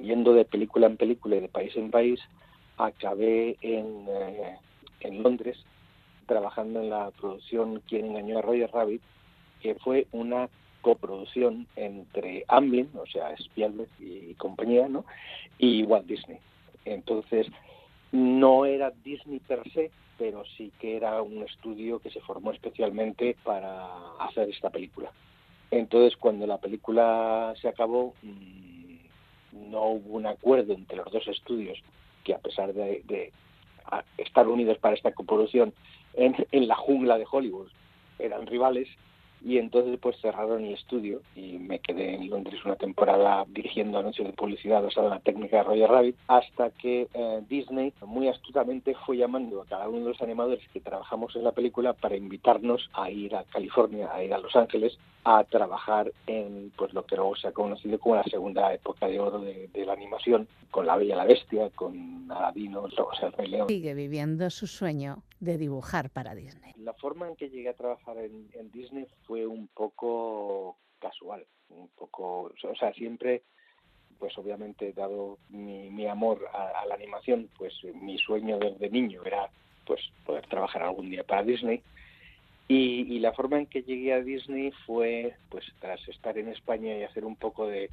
[0.00, 2.20] yendo de película en película y de país en país,
[2.76, 4.58] acabé en, eh,
[5.00, 5.58] en Londres
[6.26, 9.02] trabajando en la producción Quien engañó a Roger Rabbit,
[9.60, 10.48] que fue una
[10.84, 15.06] coproducción entre Amblin, o sea, Spielberg y compañía, ¿no?
[15.58, 16.38] y Walt Disney.
[16.84, 17.46] Entonces,
[18.12, 23.34] no era Disney per se, pero sí que era un estudio que se formó especialmente
[23.42, 23.88] para
[24.20, 25.10] hacer esta película.
[25.70, 31.78] Entonces, cuando la película se acabó, mm, no hubo un acuerdo entre los dos estudios
[32.24, 33.32] que, a pesar de,
[34.18, 35.72] estar unidos para esta coproducción
[36.14, 37.68] en la jungla de Hollywood,
[38.18, 38.88] eran rivales,
[39.44, 44.26] y entonces pues cerraron el estudio y me quedé en Londres una temporada dirigiendo anuncios
[44.26, 48.94] de publicidad basada en la técnica de Roger Rabbit hasta que eh, Disney muy astutamente
[49.04, 52.88] fue llamando a cada uno de los animadores que trabajamos en la película para invitarnos
[52.94, 57.16] a ir a California, a ir a Los Ángeles a trabajar en pues lo que
[57.16, 60.96] luego se ha conocido como la segunda época de oro de, la animación con La
[60.96, 63.68] Bella y la Bestia, con Aladino, el Rey León.
[63.68, 66.72] Sigue viviendo su sueño de dibujar para Disney.
[66.78, 72.52] La forma en que llegué a trabajar en, Disney fue un poco casual, un poco,
[72.62, 73.42] o sea, siempre,
[74.18, 79.50] pues obviamente, dado mi, amor a, la animación, pues mi sueño desde niño era
[79.86, 81.82] pues poder trabajar algún día para Disney.
[82.66, 87.02] Y, la forma en que llegué a Disney fue, pues tras estar en España y
[87.02, 87.90] hacer un poco de,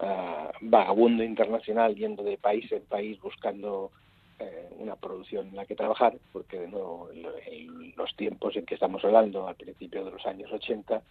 [0.00, 3.92] ah, vagabundo internacional, yendo de país en país buscando
[4.38, 8.74] eh, una producción en la que trabajar, porque de nuevo en los tiempos en que
[8.74, 11.02] estamos hablando, al principio de los años 80,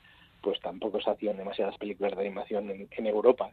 [0.42, 3.52] pues tampoco se hacían demasiadas películas de animación en, Europa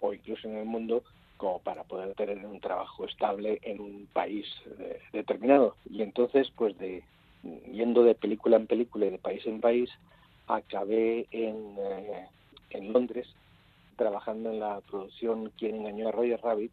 [0.00, 1.02] o incluso en el mundo
[1.36, 4.46] como para poder tener un trabajo estable en un país
[4.78, 5.76] eh, determinado.
[5.90, 7.02] Y entonces, pues de
[7.70, 9.90] yendo de película en película y de país en país,
[10.46, 12.26] acabé en, eh,
[12.70, 13.28] en Londres
[13.96, 16.72] trabajando en la producción Quien engañó a Roger Rabbit,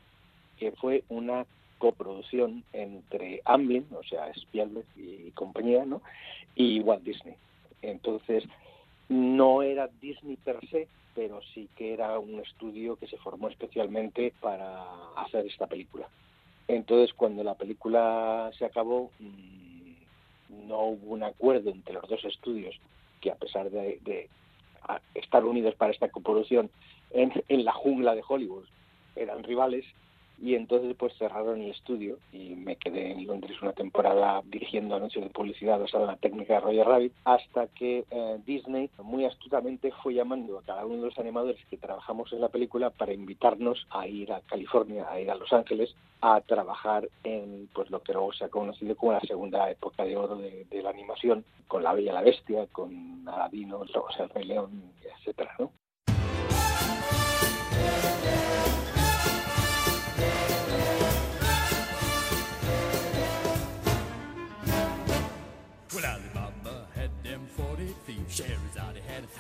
[0.58, 1.46] que fue una
[1.82, 6.02] coproducción entre Amblin, o sea, Spielberg y compañía, ¿no?
[6.56, 7.34] y Walt Disney.
[7.82, 8.44] Entonces,
[9.10, 14.32] no era Disney per se, pero sí que era un estudio que se formó especialmente
[14.40, 14.86] para
[15.18, 16.08] hacer esta película.
[16.68, 22.76] Entonces, cuando la película se acabó, mm, no hubo un acuerdo entre los dos estudios
[23.20, 24.30] que, a pesar de,
[25.16, 26.70] estar unidos para esta coproducción
[27.12, 28.66] en la jungla de Hollywood,
[29.16, 29.86] eran rivales,
[30.42, 35.24] y entonces pues cerraron el estudio y me quedé en Londres una temporada dirigiendo anuncios
[35.24, 39.92] de publicidad basada en la técnica de Roger Rabbit hasta que eh, Disney muy astutamente
[40.02, 43.86] fue llamando a cada uno de los animadores que trabajamos en la película para invitarnos
[43.92, 48.14] a ir a California, a ir a Los Ángeles a trabajar en pues lo que
[48.14, 51.94] luego se ha conocido como la segunda época de oro de, la animación con La
[51.94, 55.72] Bella y la Bestia, con Aladino, el Rey León, etcétera, ¿no?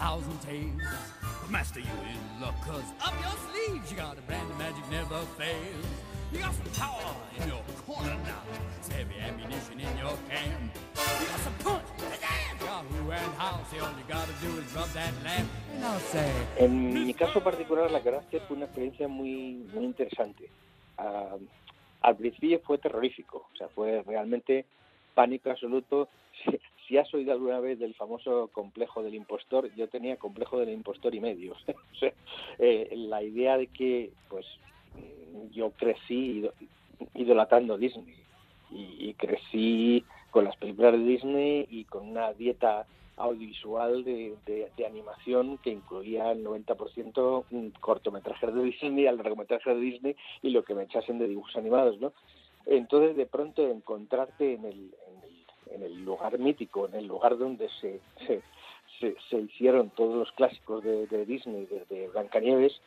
[0.01, 0.81] Thousand tales.
[1.41, 4.83] But master, you in luck, cause up your sleeves you got a brand of magic
[4.89, 5.85] never fails.
[6.33, 8.41] You got some power in your corner now.
[8.81, 10.71] Some heavy ammunition in your can.
[11.19, 11.85] You got some punch.
[12.01, 13.59] And how.
[13.81, 15.49] All you gotta do is rub that lamp.
[15.75, 16.31] And I'll say.
[16.57, 20.49] En mi caso particular, la que fue una experiencia muy, muy interesante.
[22.01, 24.65] Al principio fue terrorífico, o sea, fue realmente
[25.13, 26.09] pánico absoluto.
[26.91, 31.15] Si, has oído alguna vez del famoso complejo del impostor, yo tenía complejo del impostor
[31.15, 31.55] y medio.
[32.59, 34.45] Eh, la idea de que, pues,
[35.51, 36.53] yo crecí ido-
[37.15, 38.13] idolatrando Disney
[38.69, 42.85] y, crecí con las películas de Disney y con una dieta
[43.15, 50.15] audiovisual de animación que incluía el 90% mm, cortometrajes de Disney, al largometraje de Disney
[50.41, 52.13] y lo que me echasen de dibujos animados, ¿no?
[52.65, 54.95] Entonces, de pronto, encontrarte en el,
[55.74, 57.99] en el, lugar mítico, en el lugar donde se,
[58.99, 62.80] se, hicieron todos los clásicos de, de Disney, desde Blancanieves,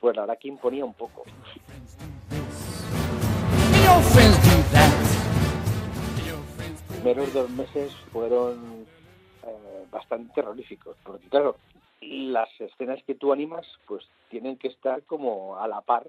[0.00, 1.24] pues la verdad que imponía un poco.
[6.88, 8.86] Primeros dos meses fueron
[9.46, 11.56] eh, bastante terroríficos, porque claro,
[12.00, 16.06] las escenas que tú animas pues tienen que estar como a la par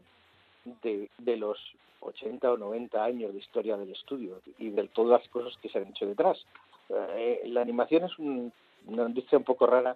[0.83, 1.57] de, de los
[2.01, 5.79] 80 o 90 años de historia del estudio y de todas las cosas que se
[5.79, 6.43] han hecho detrás.
[6.89, 8.51] Eh, la animación es un-
[8.87, 9.95] una industria un poco rara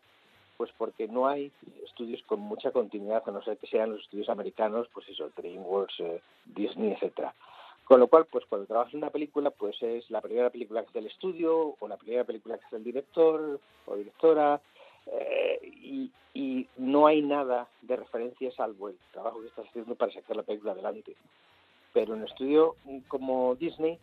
[0.57, 1.51] pues porque no hay
[1.85, 5.99] estudios con mucha continuidad, a no ser que sean los estudios americanos, pues eso, DreamWorks,
[6.01, 7.33] eh, Disney, etcétera.
[7.85, 10.89] Con lo cual, pues cuando trabajas en una película, pues es la primera película que
[10.89, 14.59] hace el estudio, o la primera película que hace el director o directora,
[15.11, 16.11] eh, y,
[16.77, 20.71] no hay nada de referencia salvo el trabajo que estás haciendo para sacar la película
[20.71, 21.15] adelante.
[21.93, 23.99] Pero en un estudio como Disney,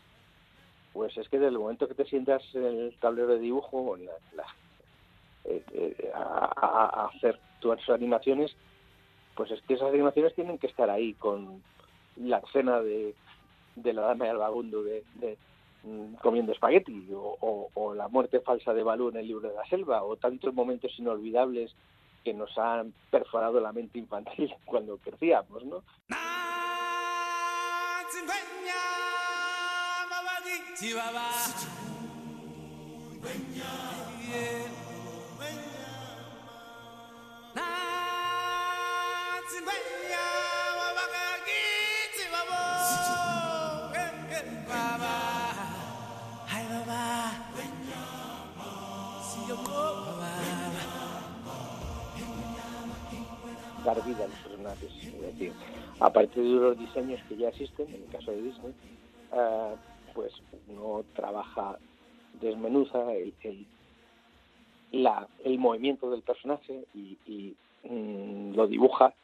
[0.92, 3.96] pues es que desde el momento que te sientas en el tablero de dibujo o
[3.96, 4.56] en la, la-
[5.44, 8.54] eh, eh, a, a- hacer tus animaciones,
[9.34, 11.62] pues es que esas animaciones tienen que estar ahí con
[12.16, 13.14] la escena de,
[13.92, 15.38] la dama y el vagabundo de, de,
[16.22, 19.64] comiendo espagueti o, o- o la muerte falsa de Balú en el libro de la
[19.68, 21.74] selva o tantos momentos inolvidables
[22.24, 25.82] que nos han perforado la mente infantil cuando crecíamos, ¿no?
[53.86, 54.92] Dar vida a los personajes.
[55.14, 55.52] Es decir,
[56.00, 58.74] aparte de los diseños que ya existen, en el caso de Disney,
[59.32, 59.76] eh,
[60.14, 60.32] pues
[60.68, 61.78] uno trabaja,
[62.34, 63.66] desmenuza el, el,
[64.92, 67.54] la- el movimiento del personaje y, y,
[67.88, 69.14] mm, lo dibuja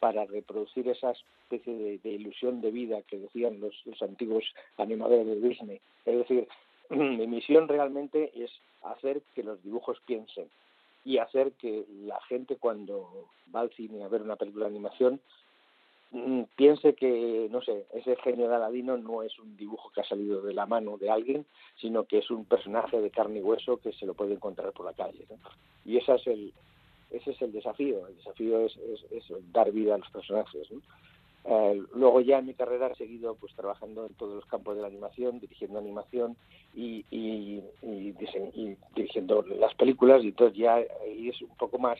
[0.00, 4.44] para reproducir esa especie de, de ilusión de vida que decían los, los antiguos
[4.76, 5.80] animadores de Disney.
[6.04, 6.48] Es decir,
[6.90, 8.50] mi misión realmente es
[8.82, 10.48] hacer que los dibujos piensen
[11.04, 15.20] y hacer que la gente cuando va al cine a ver una película de animación
[16.10, 20.04] mm, piense que, no sé, ese genio de Aladino no es un dibujo que ha
[20.04, 21.46] salido de la mano de alguien,
[21.80, 24.86] sino que es un personaje de carne y hueso que se lo puede encontrar por
[24.86, 25.26] la calle.
[25.84, 26.52] Y ese es el,
[27.10, 28.06] ese es el desafío.
[28.06, 30.70] El desafío es, es- es dar vida a los personajes.
[30.70, 30.80] ¿no?
[31.50, 34.82] Eh, luego ya en mi carrera he seguido pues trabajando en todos los campos de
[34.82, 36.36] la animación, dirigiendo animación
[36.74, 37.62] y, y,
[38.94, 41.98] dirigiendo las películas y entonces ya ahí es un poco más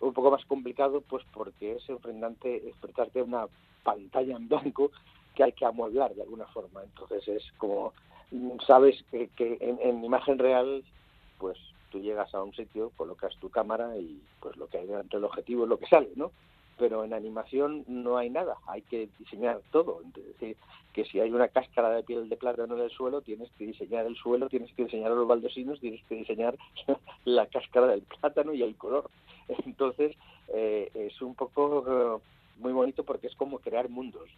[0.00, 3.46] un poco más complicado pues porque es enfrentarte, enfrentarte a una
[3.82, 4.90] pantalla en blanco
[5.34, 6.82] que hay que amueblar de alguna forma.
[6.84, 7.92] Entonces es como,
[8.30, 10.82] mm, sabes que, que en, en imagen real
[11.38, 11.58] pues
[11.90, 15.24] tú llegas a un sitio, colocas tu cámara y pues lo que hay delante del
[15.24, 16.30] objetivo es lo que sale, ¿no?
[16.78, 20.02] Pero en animación no hay nada, hay que diseñar todo.
[20.16, 20.56] Es decir,
[20.92, 24.06] que si hay una cáscara de piel de plátano en el suelo, tienes que diseñar
[24.06, 26.56] el suelo, tienes que diseñar los baldosinos, tienes que diseñar
[27.24, 29.10] la cáscara del plátano y el color.
[29.66, 30.16] Entonces,
[30.48, 32.22] eh, es un poco eh,
[32.58, 34.30] muy bonito porque es como crear mundos.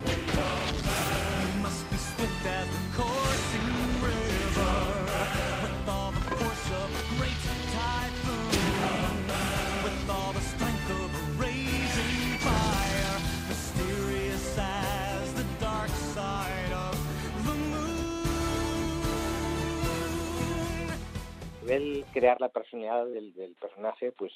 [21.66, 24.32] Nivel crear la personalidad del, personaje, pues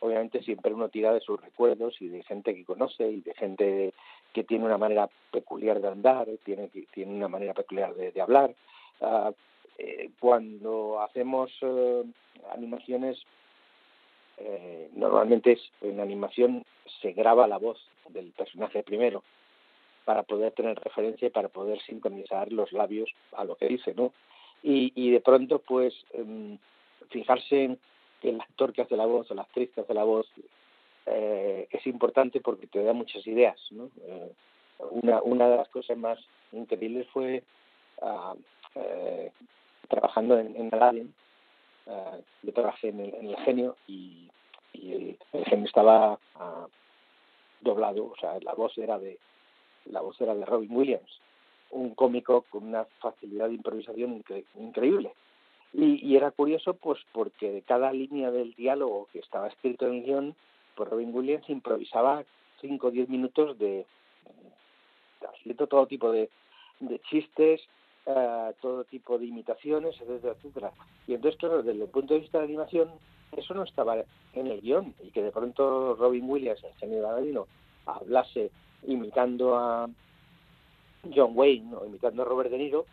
[0.00, 3.92] obviamente siempre uno tira de sus recuerdos y de gente que conoce y de gente
[4.32, 8.54] que tiene una manera peculiar de andar, tiene, tiene una manera peculiar de, hablar.
[9.02, 9.32] Ah,
[9.78, 12.04] eh, cuando hacemos eh,
[12.52, 13.18] animaciones,
[14.38, 16.64] eh, normalmente en animación
[17.02, 17.78] se graba la voz
[18.08, 19.22] del personaje primero
[20.06, 24.12] para poder tener referencia y para poder sincronizar los labios a lo que dice, ¿no?
[24.62, 26.58] Y, y de pronto, pues, em,
[27.10, 27.78] fijarse en
[28.20, 30.26] que el actor que hace la voz o la actriz que hace la voz
[31.06, 33.90] eh, es importante porque te da muchas ideas, ¿no?
[34.02, 34.32] Eh,
[34.90, 36.18] una, una de las cosas más
[36.52, 37.42] increíbles fue
[38.02, 38.34] ah,
[38.74, 39.30] eh,
[39.88, 41.14] trabajando en, en Aladdin,
[41.86, 44.28] ah, yo trabajé en el, en el genio y,
[44.72, 46.66] y el, el genio estaba ah,
[47.60, 49.18] doblado, o sea, la voz era de
[49.86, 51.20] la voz era de Robin Williams,
[51.70, 55.12] un cómico con una facilidad de improvisación incre- increíble.
[55.72, 59.94] Y, y era curioso, pues, porque de cada línea del diálogo que estaba escrito en
[59.94, 60.34] el guion,
[60.74, 62.24] pues Robin Williams improvisaba
[62.60, 63.86] 5 o 10 minutos de
[65.28, 66.28] haciendo todo tipo de,
[67.08, 67.60] chistes,
[68.06, 70.72] eh, todo tipo de imitaciones, etcétera, etcétera.
[71.06, 72.90] Y entonces, claro, desde el punto de vista de animación,
[73.36, 73.96] eso no estaba
[74.34, 74.94] en el guion.
[75.02, 77.46] Y que de pronto Robin Williams, el genio Aladino,
[77.86, 78.50] hablase
[78.86, 79.88] imitando a
[81.14, 82.86] John Wayne o imitando a Robert De Niro,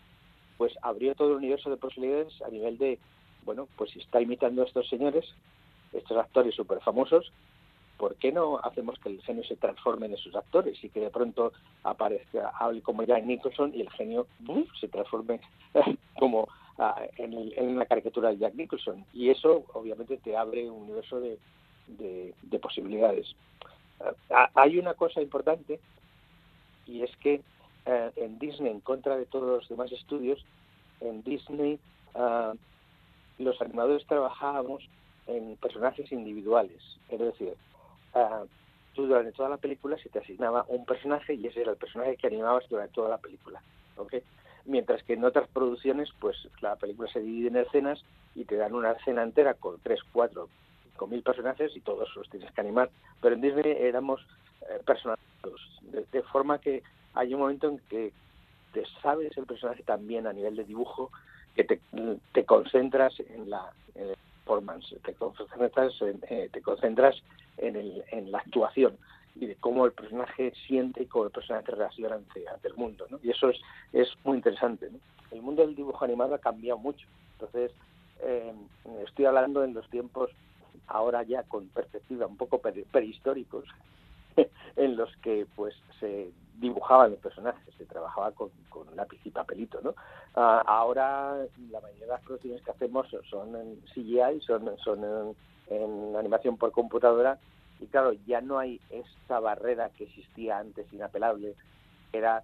[0.58, 3.00] pues abrió todo el universo de posibilidades a nivel de,
[3.46, 5.26] bueno, pues si está imitando a estos señores,
[5.94, 7.32] estos actores súper famosos,
[7.98, 11.10] ¿por qué no hacemos que el genio se transforme en esos actores y que de
[11.10, 11.52] pronto
[11.84, 14.28] aparezca, hable como Jack Nicholson y el genio
[14.80, 15.40] se transforme
[16.20, 16.48] como
[16.78, 19.04] ah, en, el- en una caricatura de Jack Nicholson?
[19.14, 21.38] Y eso obviamente te abre un universo de,
[21.88, 23.28] de, de posibilidades.
[24.30, 25.80] Ah, hay una cosa importante
[26.86, 27.42] y es que
[27.88, 30.44] eh, en Disney, en contra de todos los demás estudios,
[31.00, 31.80] en Disney
[32.16, 32.54] ah,
[33.40, 34.84] los animadores trabajábamos
[35.28, 36.82] en personajes individuales.
[37.10, 37.54] Es decir,
[38.14, 38.44] ah,
[38.94, 42.18] tú durante toda la película se te asignaba un personaje y ese era el personaje
[42.18, 43.62] que animabas durante toda la película.
[43.96, 44.16] ¿ok?
[44.66, 48.04] Mientras que en otras producciones, pues la película se divide en escenas
[48.36, 50.50] y te dan una escena entera con tres, cuatro,
[50.84, 52.90] cinco mil personajes y todos los tienes que animar.
[53.22, 54.20] Pero en Disney éramos
[54.64, 56.84] eh, personalizados, de, de forma que
[57.18, 58.14] hay un momento en que
[58.74, 61.12] te sabes el personaje también a nivel de dibujo
[61.56, 61.82] que te,
[62.34, 63.72] te concentras en la,
[64.48, 67.22] performance, te concentras en, eh, te concentras
[67.58, 68.98] en, el, en la actuación
[69.36, 73.06] y de cómo el personaje siente y cómo el personaje reacciona ante, ante el mundo.
[73.10, 73.20] ¿no?
[73.22, 73.60] Y eso es,
[73.92, 74.90] es muy interesante.
[74.90, 75.00] ¿no?
[75.32, 77.08] El mundo del dibujo animado ha cambiado mucho.
[77.34, 77.72] Entonces,
[78.22, 78.54] eh,
[79.06, 80.32] estoy hablando en los tiempos
[80.88, 83.66] ahora ya con perspectiva un poco pre- prehistóricos,
[84.76, 89.80] en los que pues se dibujaban los personajes, se trabajaba con, con lápiz y papelito,
[89.82, 89.96] ¿no?
[90.36, 91.36] Ah, ahora
[91.72, 95.36] la mayoría de las producciones que hacemos son en CGI, son, son en,
[95.70, 97.38] en animación por computadora
[97.80, 101.56] y claro, ya no hay esa barrera que existía antes inapelable,
[102.12, 102.44] era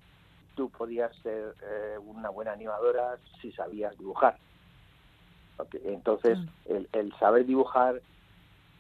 [0.55, 4.37] tú podías ser eh, una buena animadora si sabías dibujar.
[5.85, 8.01] Entonces, el, el saber dibujar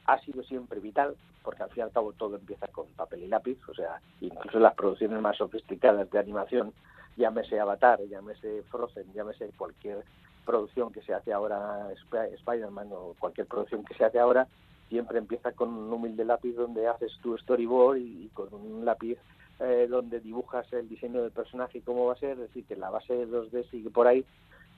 [0.05, 3.27] ha sido siempre vital, porque al fin y al cabo todo empieza con papel y
[3.27, 6.73] lápiz, o sea, incluso las producciones más sofisticadas de animación,
[7.17, 10.03] llámese Avatar, llámese Frozen, llámese cualquier
[10.45, 14.47] producción que se hace ahora, Sp- Spider-Man o cualquier producción que se hace ahora,
[14.89, 19.17] siempre empieza con un humilde lápiz donde haces tu storyboard y, y con un lápiz
[19.59, 22.75] eh, donde dibujas el diseño del personaje y cómo va a ser, es decir, que
[22.75, 24.25] la base de 2D sigue por ahí,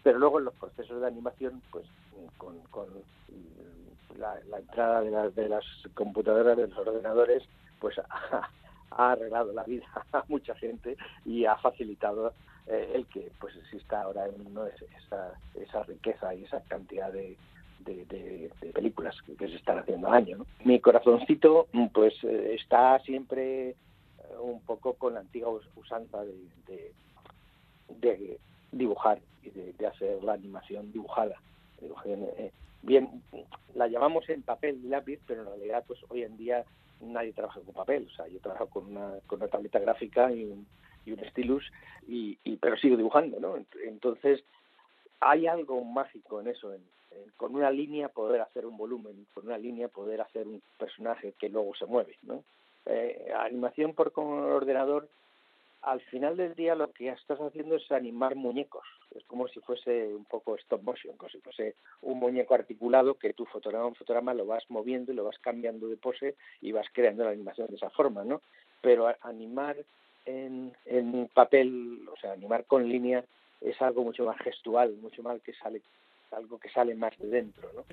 [0.06, 1.88] pero luego en los procesos de animación, pues
[2.38, 2.88] con, con
[4.20, 7.42] la, la entrada de, la- de las computadoras, de los ordenadores,
[7.80, 7.96] pues
[8.92, 10.96] ha, arreglado la vida a mucha gente
[11.26, 12.36] y ha facilitado
[12.68, 14.68] eh, el que pues exista ahora ¿no?
[14.68, 17.40] Es- esa, esa riqueza y esa cantidad de,
[18.74, 20.46] películas que, se están haciendo al año.
[20.66, 23.76] Mi corazoncito pues eh, está siempre eh,
[24.40, 26.94] un poco con la antigua us- usanza de
[28.78, 31.36] dibujar y de, de hacer la animación dibujada.
[31.80, 32.52] Dibujación, eh,
[32.82, 33.24] bien,
[33.74, 36.64] la llamamos en papel y lápiz, pero en realidad pues hoy en día
[37.00, 38.08] nadie trabaja con papel.
[38.12, 40.68] O sea, yo trabajo con una, con una tableta gráfica y un,
[41.06, 41.64] y stylus,
[42.08, 43.58] y, pero sigo dibujando, ¿no?
[43.58, 44.44] Ent- Entonces,
[45.20, 46.82] hay algo mágico en eso, en
[47.38, 51.48] con una línea poder hacer un volumen, con una línea poder hacer un personaje que
[51.50, 52.44] luego se mueve, ¿no?
[52.86, 55.08] Eh, animación por con ordenador,
[55.86, 58.84] al final del día lo que estás haciendo es animar muñecos.
[59.16, 63.34] Es como si fuese un poco stop motion, como si fuese un muñeco articulado que
[63.34, 66.88] tu fotograma, un fotograma lo vas moviendo y lo vas cambiando de pose y vas
[66.92, 68.42] creando la animación de esa forma, ¿no?
[68.82, 69.78] Pero animar
[70.26, 73.24] en, en papel, o sea, animar con línea
[73.62, 75.82] es algo mucho más gestual, mucho más que sale
[76.32, 77.84] algo que sale más de dentro, ¿no?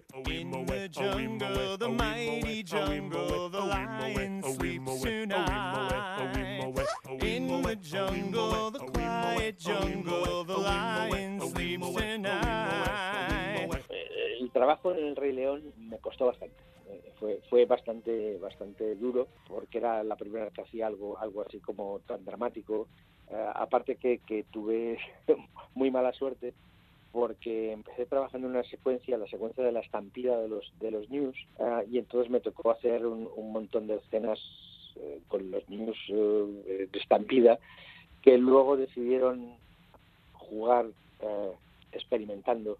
[13.90, 16.54] Eh, el trabajo en el Rey León me costó bastante.
[16.88, 21.42] Eh, Fue, fue bastante bastante duro porque era la primera vez que hacía algo algo
[21.42, 22.88] así como tan dramático
[23.30, 24.98] Eh, aparte que, que tuve
[25.74, 26.52] muy mala suerte
[27.12, 31.08] porque empecé trabajando en una secuencia, la secuencia de la estampida de los de los
[31.10, 34.40] news, eh, y entonces me tocó hacer un, un montón de escenas
[34.96, 37.58] eh, con los news eh, de estampida
[38.22, 39.56] que luego decidieron
[40.32, 40.86] jugar
[41.20, 41.52] eh,
[41.92, 42.78] experimentando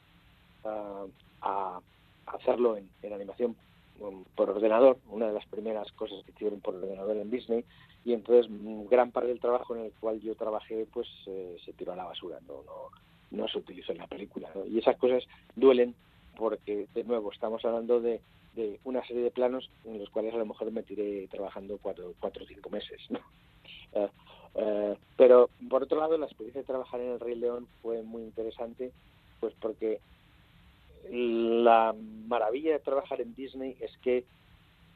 [0.65, 1.07] ah,
[1.43, 1.81] a
[2.27, 3.57] hacerlo en, en animación
[4.01, 7.65] um, por ordenador, una de las primeras cosas que hicieron por ordenador en Disney,
[8.05, 11.73] y entonces mm, gran parte del trabajo en el cual yo trabajé pues eh, se
[11.73, 12.91] tiró a la basura, no, no,
[13.33, 14.49] no se utilizó en la película.
[14.55, 14.65] ¿no?
[14.67, 15.25] Y esas cosas
[15.57, 15.95] duelen
[16.37, 18.21] porque, de nuevo, estamos hablando de,
[18.85, 22.45] una serie de planos en los cuales a lo mejor me tiré trabajando cuatro, cuatro
[22.45, 23.01] o cinco meses.
[23.11, 23.21] ¿no?
[23.95, 24.09] Eh,
[24.55, 28.23] eh, pero, por otro lado, la experiencia de trabajar en El Rey León fue muy
[28.23, 28.91] interesante,
[29.39, 30.01] pues porque
[31.11, 31.95] la
[32.27, 34.25] maravilla de trabajar en Disney es que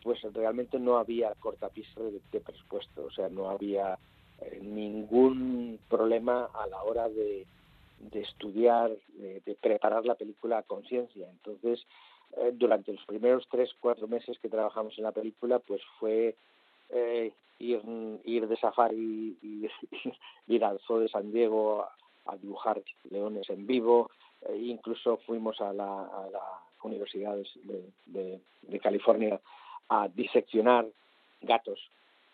[0.03, 3.99] pues realmente no había cortapisas de, de presupuesto, o sea, no había
[4.41, 7.47] eh, ningún problema a la hora de,
[7.99, 11.28] de estudiar, de, de, preparar la película a conciencia.
[11.30, 11.86] Entonces,
[12.36, 16.34] eh, durante los primeros tres, cuatro meses que trabajamos en la película, pues fue
[16.90, 17.80] eh, ir,
[18.24, 19.68] ir de safari y
[20.55, 21.86] ir al Zoo de San Diego
[22.27, 24.10] a, dibujar leones en vivo,
[24.48, 26.43] eh, incluso fuimos a la, a la
[26.82, 27.36] Universidad
[28.06, 29.40] de, de California
[29.89, 30.86] a diseccionar
[31.40, 31.78] gatos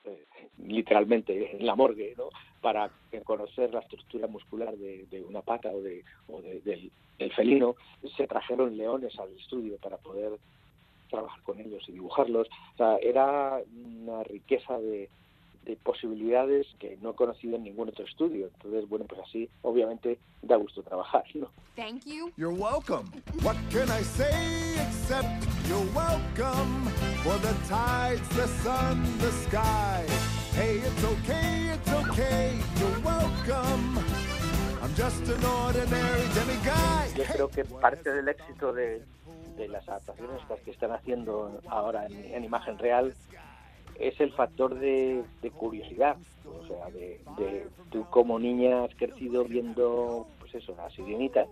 [0.05, 0.25] eh,
[0.59, 2.31] literalmente en la morgue ¿no?
[2.61, 2.91] para
[3.25, 7.77] conocer la estructura muscular de, de una pata o, de, o de, del, del felino
[8.17, 10.39] se trajeron leones al estudio para poder
[11.11, 15.09] trabajar con ellos y dibujarlos o sea, era una riqueza de,
[15.65, 18.49] de posibilidades que no he conocido en ningún otro estudio.
[18.55, 21.51] Entonces, bueno, pues así obviamente da gusto trabajar, ¿no?
[21.77, 22.33] Thank you.
[22.37, 23.11] You're welcome.
[23.43, 25.29] What can I say except
[25.69, 30.05] you're welcome for the tides, the sun, the sky.
[30.55, 32.59] Hey, it's okay, it's okay.
[32.79, 33.99] You're welcome.
[34.83, 37.15] I'm just an ordinary demiguy.
[37.17, 39.03] Yo creo que parte del éxito de,
[39.57, 43.15] de las adaptaciones que están haciendo ahora en, en imagen real
[44.01, 49.45] es el factor de, de curiosidad, o sea, de, de, tú como niña has crecido
[49.45, 51.47] viendo, pues eso, la sirenita,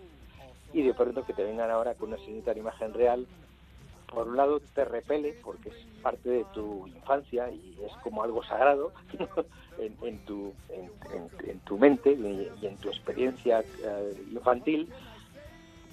[0.73, 3.27] y de pronto que te vengan ahora con una sirenita de imagen real,
[4.11, 8.43] por un lado te repele porque es parte de tu infancia y es como algo
[8.43, 8.93] sagrado
[9.79, 14.93] en, tu, en, tu mente y, en tu experiencia uh, infantil,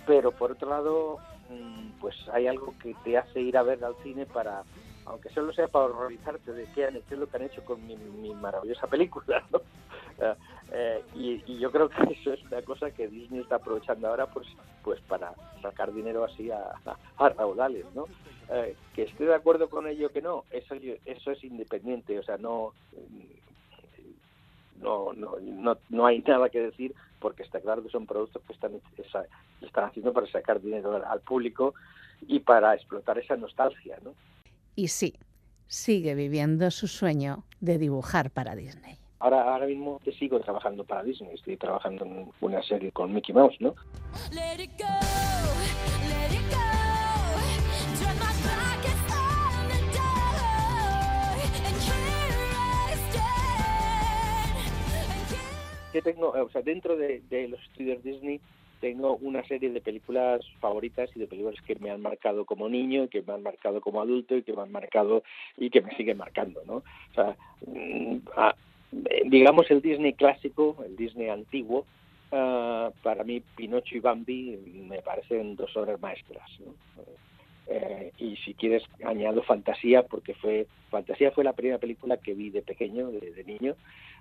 [0.06, 1.20] pero por otro lado,
[1.50, 4.64] mm, pues hay algo que te hace ir a ver al cine para
[5.06, 7.86] aunque solo sea para horrorizarte de qué, han, qué es lo que han hecho con
[7.88, 9.62] mi, mi maravillosa película, ¿no?
[10.72, 14.48] Eh, y, yo creo que eso es una cosa que Disney está aprovechando ahora pues
[14.84, 16.74] pues para sacar dinero así a,
[17.18, 18.06] a, raudales, ¿no?
[18.50, 20.76] Eh, que esté de acuerdo con ello que no, eso
[21.06, 22.74] eso es independiente, o sea, no
[24.82, 28.54] no, no, no, no hay nada que decir porque está claro que son productos que
[28.54, 28.80] están,
[29.62, 31.74] están haciendo para sacar dinero al, al público
[32.22, 34.14] y para explotar esa nostalgia, ¿no?
[34.76, 35.16] Y sí,
[35.68, 38.98] sigue viviendo su sueño de dibujar para Disney.
[39.20, 43.34] Ahora, ahora mismo te sigo trabajando para Disney, estoy trabajando en una serie con Mickey
[43.34, 43.74] Mouse, ¿no?
[44.32, 44.86] Let it go,
[46.08, 46.58] let it go.
[56.04, 58.40] Tengo, o sea, dentro de, de los estudios Disney
[58.80, 63.06] tengo una serie de películas favoritas y de películas que me han marcado como niño
[63.06, 65.24] y que me han marcado como adulto y que me han marcado
[65.58, 66.76] y que me siguen marcando, ¿no?
[66.76, 67.36] O sea,
[67.66, 68.56] mm, a,
[68.92, 71.86] digamos el Disney clásico, el Disney antiguo,
[72.32, 74.58] uh, para mí Pinocho y Bambi
[74.88, 76.74] me parecen dos obras maestras, ¿no?
[77.70, 82.50] Eh, y si quieres añado Fantasía porque fue Fantasía fue la primera película que vi
[82.50, 83.76] de pequeño de, niño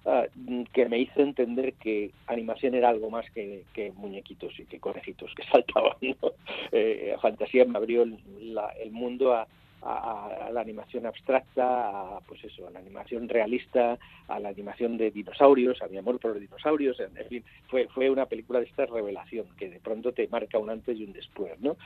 [0.04, 3.62] uh, que me hizo entender que animación era algo más que,
[3.94, 6.32] muñequitos y que conejitos que saltaban ¿no?
[6.72, 8.04] eh, Fantasía me abrió
[8.40, 9.46] la, el mundo a,
[9.82, 13.98] a, a, la animación abstracta, a, pues eso, a la animación realista,
[14.28, 18.10] a la animación de dinosaurios, a mi amor por los dinosaurios, en, fin, fue, fue
[18.10, 21.58] una película de esta revelación que de pronto te marca un antes y un después,
[21.60, 21.76] ¿no?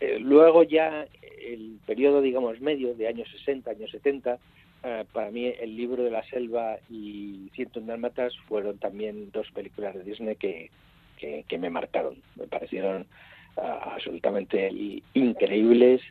[0.00, 1.06] Eh, luego ya
[1.40, 4.38] el periodo, digamos, medio de años 60, años 70,
[4.84, 9.94] eh, para mí El libro de la selva y Ciento Dálmatas fueron también dos películas
[9.94, 10.70] de Disney que,
[11.18, 13.06] que, que me marcaron, me parecieron
[13.56, 14.72] uh, absolutamente
[15.14, 16.02] increíbles,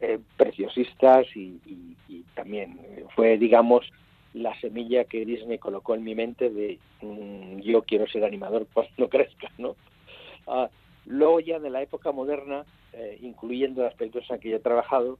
[0.00, 1.58] eh, preciosistas y,
[2.34, 2.78] también
[3.14, 3.90] fue, digamos,
[4.34, 9.08] la semilla que Disney colocó en mi mente de mmm, yo quiero ser animador cuando
[9.08, 9.76] crezca, ¿no?
[10.46, 10.68] Uh,
[11.06, 15.18] luego ya de la época moderna, eh, incluyendo las películas en que yo he trabajado,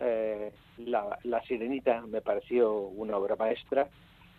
[0.00, 3.88] eh, la, Sirenita me pareció una obra maestra.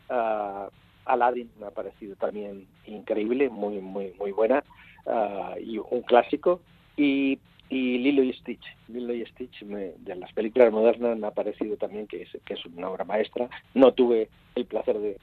[0.09, 0.69] Uh,
[1.05, 4.63] Aladdin me ha parecido también increíble, muy, muy, muy buena,
[5.05, 6.59] ah, y un clásico.
[6.97, 7.39] Y,
[7.69, 8.63] y Lilo y Stitch.
[8.87, 12.53] Lilo y Stitch me- de las películas modernas me ha parecido también que es, que
[12.53, 13.49] es una obra maestra.
[13.73, 15.17] No tuve el placer de,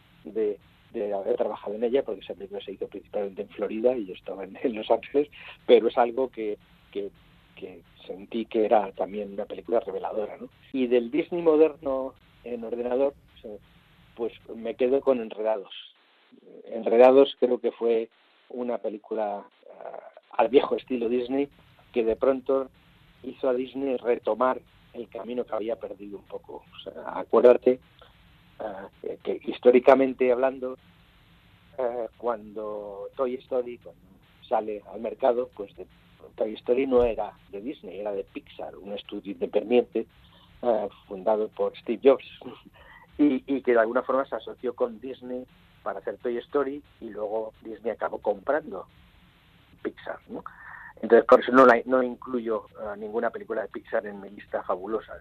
[0.92, 4.14] de, haber trabajado en ella, porque esa película se hizo principalmente en Florida y yo
[4.14, 5.28] estaba en, Los Ángeles,
[5.66, 6.58] pero es algo que,
[8.06, 10.36] sentí que era también una película reveladora.
[10.36, 10.48] ¿no?
[10.72, 12.14] Y del Disney moderno
[12.44, 13.14] en ordenador,
[14.16, 15.72] pues, pues me quedo con Enredados.
[16.66, 18.08] Enredados creo que fue
[18.50, 19.44] una película
[19.80, 21.48] ah, al viejo estilo Disney
[21.94, 22.68] que de pronto
[23.22, 24.60] hizo a Disney retomar
[24.92, 26.64] el camino que había perdido un poco.
[27.06, 27.78] Acuérdate
[28.58, 28.88] ah,
[29.22, 30.76] que, históricamente hablando,
[31.78, 33.78] ah, cuando Toy Story
[34.48, 35.86] sale al mercado, pues de-
[36.34, 40.06] Toy Story no era de Disney, era de Pixar, un estudio independiente
[40.62, 42.26] ah, fundado por Steve Jobs
[43.18, 45.46] y, y que de alguna forma se asoció con Disney
[45.84, 48.86] para hacer Toy Story y luego Disney acabó comprando
[49.82, 50.42] Pixar, ¿no?
[51.02, 54.62] Entonces por eso no, la, no incluyo eh, ninguna película de Pixar en mi lista
[54.62, 55.14] fabulosa.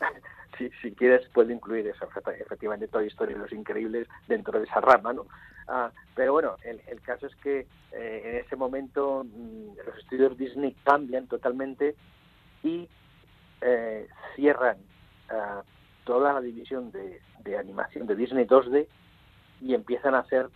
[0.58, 4.64] si, si quieres puedo incluir eso, efect- efectivamente Toy Story y Los Increíbles dentro de
[4.64, 5.26] esa rama, ¿no?
[5.68, 10.36] Ah, pero bueno, el, el caso es que eh, en ese momento mm, los estudios
[10.36, 11.94] Disney cambian totalmente
[12.62, 12.88] y
[13.62, 14.06] eh,
[14.36, 14.76] cierran
[15.30, 15.62] ah,
[16.04, 18.86] toda la división de, de animación de Disney 2D
[19.62, 20.48] y empiezan a hacer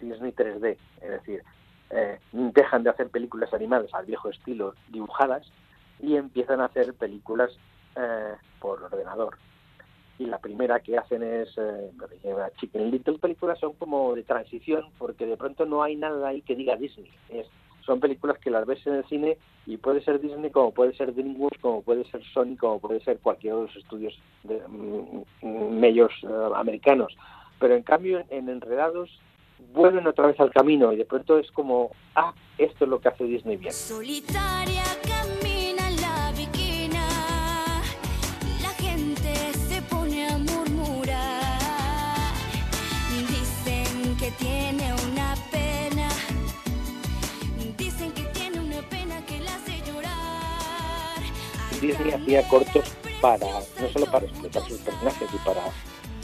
[0.00, 1.42] Disney 3D, es decir,
[1.90, 5.50] eh, dejan de hacer películas animadas al viejo estilo dibujadas
[6.00, 7.50] y empiezan a hacer películas
[7.96, 9.36] eh, por ordenador.
[10.18, 11.90] Y la primera que hacen es eh,
[12.58, 13.18] Chicken Little.
[13.18, 17.10] películas son como de transición porque de pronto no hay nada ahí que diga Disney.
[17.28, 17.46] Es,
[17.88, 21.14] son películas que las ves en el cine y puede ser Disney como puede ser
[21.14, 25.78] DreamWorks, como puede ser Sony, como puede ser cualquiera de los estudios de, mm, mm,
[25.78, 27.16] medios eh, americanos.
[27.58, 29.10] Pero en cambio en Enredados
[29.72, 33.08] vuelven otra vez al camino y de pronto es como, ah, esto es lo que
[33.08, 33.72] hace Disney bien.
[33.72, 37.06] Solitaria camina la viquina,
[38.62, 41.48] la gente se pone a murmurar.
[43.28, 46.08] Dicen que tiene una pena,
[47.76, 51.20] dicen que tiene una pena que la hace llorar.
[51.80, 53.46] Disney hacía cortos para,
[53.80, 55.62] no solo para explotar sus personajes y para,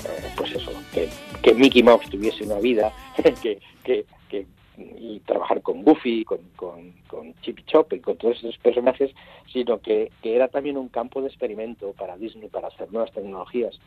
[0.04, 1.08] eh, pues eso, que,
[1.42, 2.92] que Mickey Mouse tuviese una vida,
[3.42, 8.38] que, que, que y trabajar con Goofy, con, con, con Chip Chop y con todos
[8.38, 9.10] esos personajes,
[9.52, 13.78] sino que, que era también un campo de experimento para Disney, para hacer nuevas tecnologías.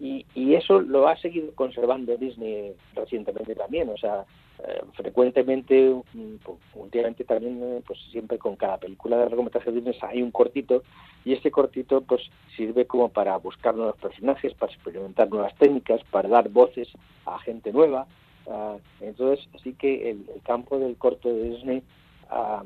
[0.00, 4.24] Y, y eso lo ha seguido conservando Disney recientemente también, o sea,
[4.66, 9.80] eh, frecuentemente, mm, pues, últimamente también, eh, pues siempre con cada película de largometraje de
[9.80, 10.84] Disney hay un cortito
[11.24, 12.22] y ese cortito pues
[12.56, 16.88] sirve como para buscar nuevos personajes, para experimentar nuevas técnicas, para dar voces
[17.26, 18.06] a gente nueva.
[18.48, 21.82] Ah, entonces sí que el, el campo del corto de Disney
[22.30, 22.62] ah,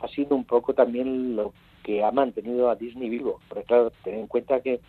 [0.00, 1.52] ha sido un poco también lo
[1.82, 4.80] que ha mantenido a Disney vivo, porque claro, ten en cuenta que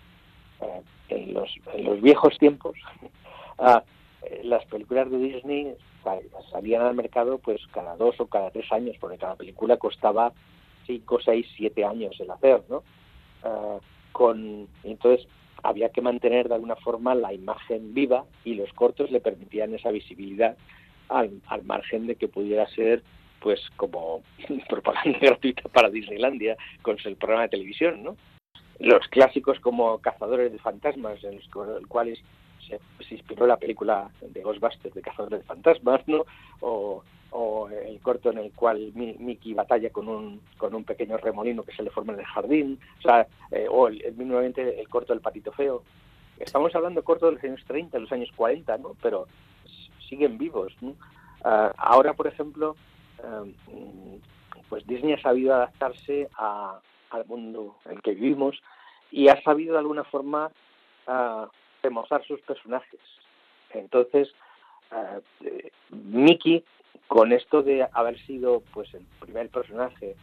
[1.10, 2.76] en, los, en los viejos tiempos
[3.60, 3.84] ah,
[4.24, 5.74] eh, las películas de Disney
[6.04, 10.34] sal- salían al mercado pues cada dos o cada tres años, porque cada película costaba
[10.86, 12.84] cinco, seis, siete años el hacer, ¿no?
[13.44, 13.78] Ah,
[14.12, 15.28] con entonces
[15.64, 19.92] había que mantener de alguna forma la imagen viva y los cortos le permitían esa
[19.92, 20.58] visibilidad
[21.10, 23.04] al, al margen de que pudiera ser
[23.42, 24.22] pues como
[24.70, 28.16] propaganda gratuita para Disneylandia con el programa de televisión, ¿no?
[28.80, 32.20] Los clásicos como Cazadores de Fantasmas, en los cu- cuales
[32.68, 32.80] se,
[33.14, 36.26] inspiró la película de Ghostbusters de Cazadores de Fantasmas, ¿no?
[36.62, 41.18] O, o el corto en el cual Mi- Mickey batalla con un, con un pequeño
[41.18, 44.90] remolino que se le forma en el jardín, o sea, eh, o el, el- el
[44.90, 45.84] corto del patito feo.
[46.40, 48.96] Estamos hablando corto de los años 30, de los años 40, ¿no?
[49.02, 49.28] Pero
[50.08, 50.96] siguen vivos, ¿no?
[51.44, 52.76] Ah, ahora, por ejemplo,
[53.22, 54.16] mm,
[54.70, 56.80] pues Disney ha sabido adaptarse a-
[57.12, 58.62] al mundo en el que vivimos
[59.12, 60.52] y ha sabido de alguna forma
[61.08, 61.48] ah,
[61.84, 63.00] remozar sus personajes.
[63.72, 64.34] Entonces,
[65.42, 66.64] eh, Mickey,
[67.08, 70.16] con esto de haber sido pues el primer personaje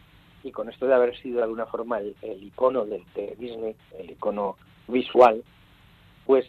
[0.43, 3.75] y con esto de haber sido de alguna forma el, el icono de, de Disney,
[3.97, 4.55] el icono
[4.87, 5.43] visual,
[6.25, 6.45] pues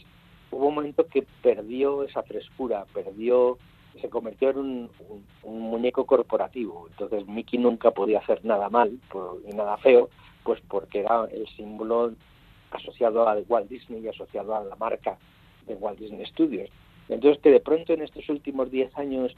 [0.50, 3.58] hubo un momento que perdió esa frescura, perdió,
[4.00, 6.86] se convirtió en un, un- un muñeco corporativo.
[6.90, 8.98] Entonces Mickey nunca podía hacer nada mal
[9.44, 10.08] ni nada feo,
[10.44, 12.12] pues porque era el símbolo
[12.70, 15.16] asociado al Walt Disney y asociado a la marca
[15.66, 16.68] de Walt Disney Studios.
[17.08, 19.34] Entonces que de pronto en estos últimos 10 años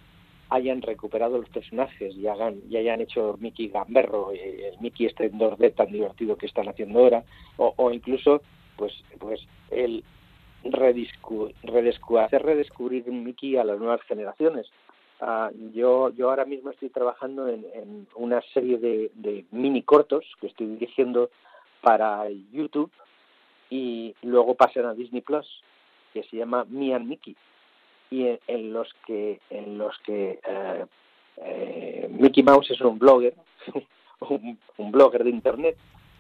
[0.48, 5.26] hayan recuperado los personajes y hagan y hayan hecho Mickey Gamberro, eh, el Mickey este
[5.26, 7.22] en 2D tan divertido que están haciendo ahora,
[7.56, 8.42] o, o incluso
[8.76, 9.40] pues pues
[9.70, 10.02] el
[10.64, 14.66] redescu- redescu- hacer redescubrir Mickey a las nuevas generaciones.
[15.20, 20.24] Ah, yo, yo ahora mismo estoy trabajando en, en una serie de, de mini cortos
[20.40, 21.28] que estoy dirigiendo
[21.82, 22.90] para YouTube
[23.68, 25.46] y luego pasan a Disney Plus
[26.14, 27.36] que se llama Me and Mickey.
[28.10, 30.86] Y en, los que en los que eh,
[31.36, 33.34] eh, Mickey Mouse es un blogger
[34.20, 35.76] un, un blogger de internet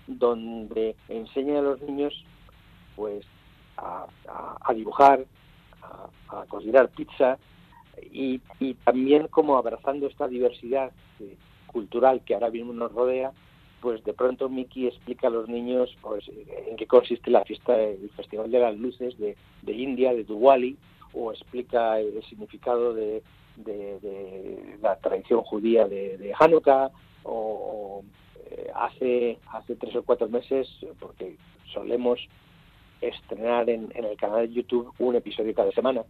[0.06, 2.14] donde enseña a los niños
[2.94, 3.26] pues
[3.76, 4.06] a,
[4.74, 5.24] dibujar
[6.28, 7.38] a cocinar pizza
[8.12, 11.36] y, y también como abrazando esta diversidad eh,
[11.66, 13.32] cultural que ahora mismo nos rodea
[13.80, 16.24] pues de pronto Mickey explica a los niños pues
[16.68, 19.36] en qué consiste la fiesta del Festival de las Luces de,
[19.72, 20.76] India, de Diwali,
[21.14, 23.22] o explica el significado de,
[24.82, 26.90] la tradición judía de, de Hanukkah,
[27.24, 28.02] o,
[28.50, 30.68] eh, hace, hace tres o cuatro meses,
[30.98, 31.36] porque
[31.72, 32.20] solemos
[33.00, 36.04] estrenar en, en el canal de YouTube un episodio cada semana.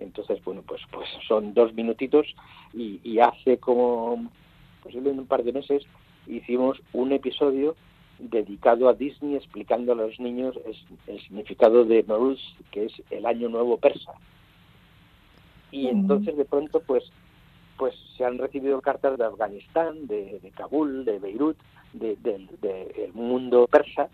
[0.00, 2.26] Entonces, bueno, pues, pues son dos minutitos
[2.74, 4.30] y, y hace como
[4.82, 5.82] posiblemente un par de meses
[6.26, 7.76] hicimos un episodio
[8.18, 12.40] dedicado a Disney explicando a los niños es- el significado de Nowruz,
[12.70, 14.12] que es el año nuevo persa.
[15.70, 17.04] Y entonces de pronto pues
[17.78, 21.56] pues se han recibido cartas de Afganistán, de, de Kabul, de Beirut,
[21.94, 24.08] de- del del mundo persa,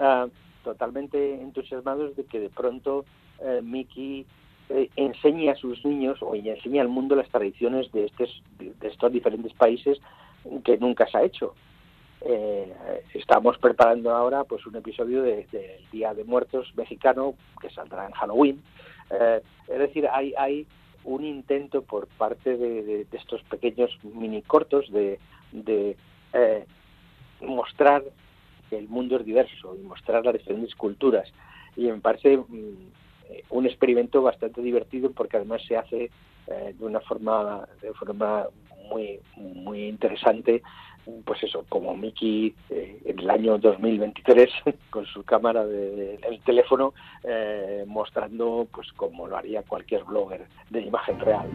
[0.00, 0.26] ah,
[0.64, 3.04] totalmente entusiasmados de que de pronto
[3.40, 4.24] eh, Mickey
[4.74, 9.12] eh, enseñe a sus niños o enseñe al mundo las tradiciones de, estos, de estos
[9.12, 10.00] diferentes países
[10.64, 11.54] que nunca se ha hecho.
[12.24, 12.72] Eh,
[13.14, 18.12] estamos preparando ahora pues un episodio de- del Día de Muertos mexicano que saldrá en
[18.12, 18.62] Halloween.
[19.10, 20.66] Eh, es decir, hay, hay
[21.04, 25.18] un intento por parte de, de- de estos pequeños mini cortos de,
[25.50, 25.96] de
[26.32, 26.64] eh,
[27.40, 28.02] mostrar
[28.70, 31.30] que el mundo es diverso y mostrar las diferentes culturas.
[31.76, 32.46] Y me parece mm,
[33.50, 36.10] un experimento bastante divertido porque además se hace
[36.46, 38.46] eh, de una forma de forma
[38.90, 40.62] muy muy interesante
[41.24, 44.50] pues eso como Mickey eh, en el año 2023
[44.90, 46.94] con su cámara de, el teléfono
[47.24, 51.48] eh, mostrando pues como lo haría cualquier blogger de imagen real.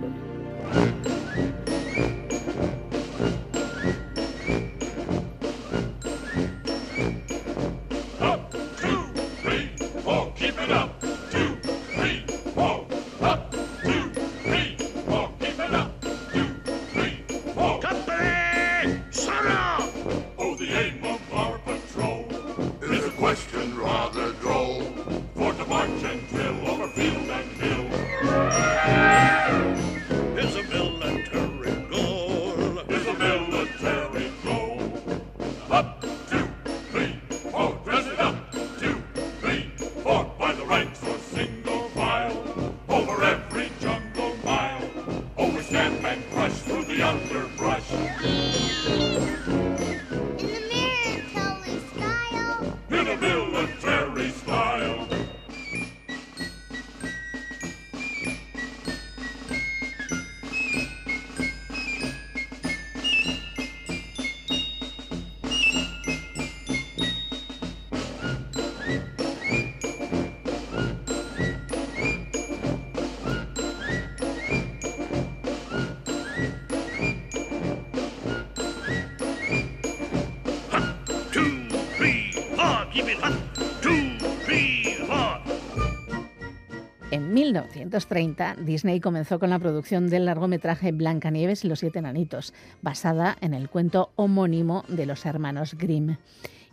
[87.62, 93.54] 1930, Disney comenzó con la producción del largometraje Blancanieves y los siete enanitos, basada en
[93.54, 96.18] el cuento homónimo de los hermanos Grimm.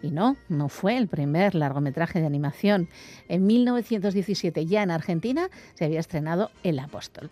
[0.05, 2.91] Y no, no fue el primer largometraje de animación.
[3.27, 7.31] En 1917, ya en Argentina, se había estrenado El Apóstol.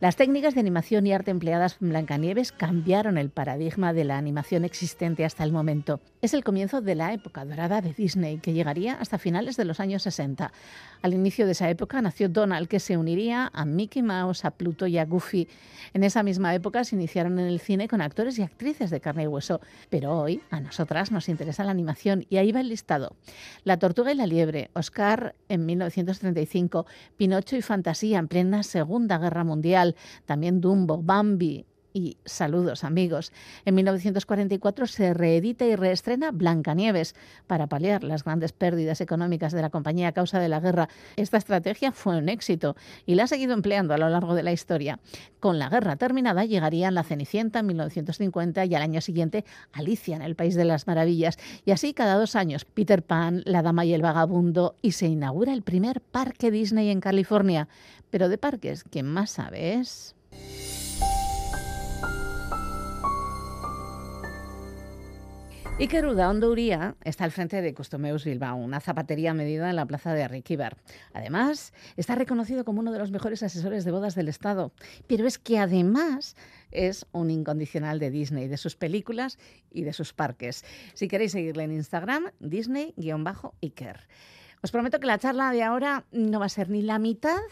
[0.00, 4.64] Las técnicas de animación y arte empleadas en Blancanieves cambiaron el paradigma de la animación
[4.64, 6.00] existente hasta el momento.
[6.22, 9.78] Es el comienzo de la época dorada de Disney, que llegaría hasta finales de los
[9.78, 10.50] años 60.
[11.02, 14.86] Al inicio de esa época nació Donald, que se uniría a Mickey Mouse, a Pluto
[14.86, 15.46] y a Goofy.
[15.92, 19.24] En esa misma época se iniciaron en el cine con actores y actrices de carne
[19.24, 19.60] y hueso,
[19.90, 23.16] pero hoy a nosotras nos interesa la animación y ahí va el listado.
[23.64, 26.86] La Tortuga y la Liebre, Oscar en 1935,
[27.16, 29.96] Pinocho y Fantasía en plena Segunda Guerra Mundial,
[30.26, 33.32] también Dumbo, Bambi, y saludos amigos.
[33.64, 37.14] En 1944 se reedita y reestrena Blancanieves
[37.46, 40.88] para paliar las grandes pérdidas económicas de la compañía a causa de la guerra.
[41.16, 42.76] Esta estrategia fue un éxito
[43.06, 44.98] y la ha seguido empleando a lo largo de la historia.
[45.38, 50.22] Con la guerra terminada llegarían La Cenicienta en 1950 y al año siguiente Alicia en
[50.22, 51.38] el País de las Maravillas.
[51.64, 55.52] Y así cada dos años Peter Pan, La Dama y el Vagabundo y se inaugura
[55.52, 57.68] el primer parque Disney en California.
[58.10, 60.16] Pero de parques, ¿quién más sabe es?
[65.76, 70.14] Iker Udaondo Uría está al frente de Customeus Bilbao, una zapatería medida en la plaza
[70.14, 70.76] de Arriquíbar.
[71.12, 74.70] Además, está reconocido como uno de los mejores asesores de bodas del Estado.
[75.08, 76.36] Pero es que además
[76.70, 79.36] es un incondicional de Disney, de sus películas
[79.72, 80.64] y de sus parques.
[80.94, 84.06] Si queréis seguirle en Instagram, Disney-Iker.
[84.62, 87.42] Os prometo que la charla de ahora no va a ser ni la mitad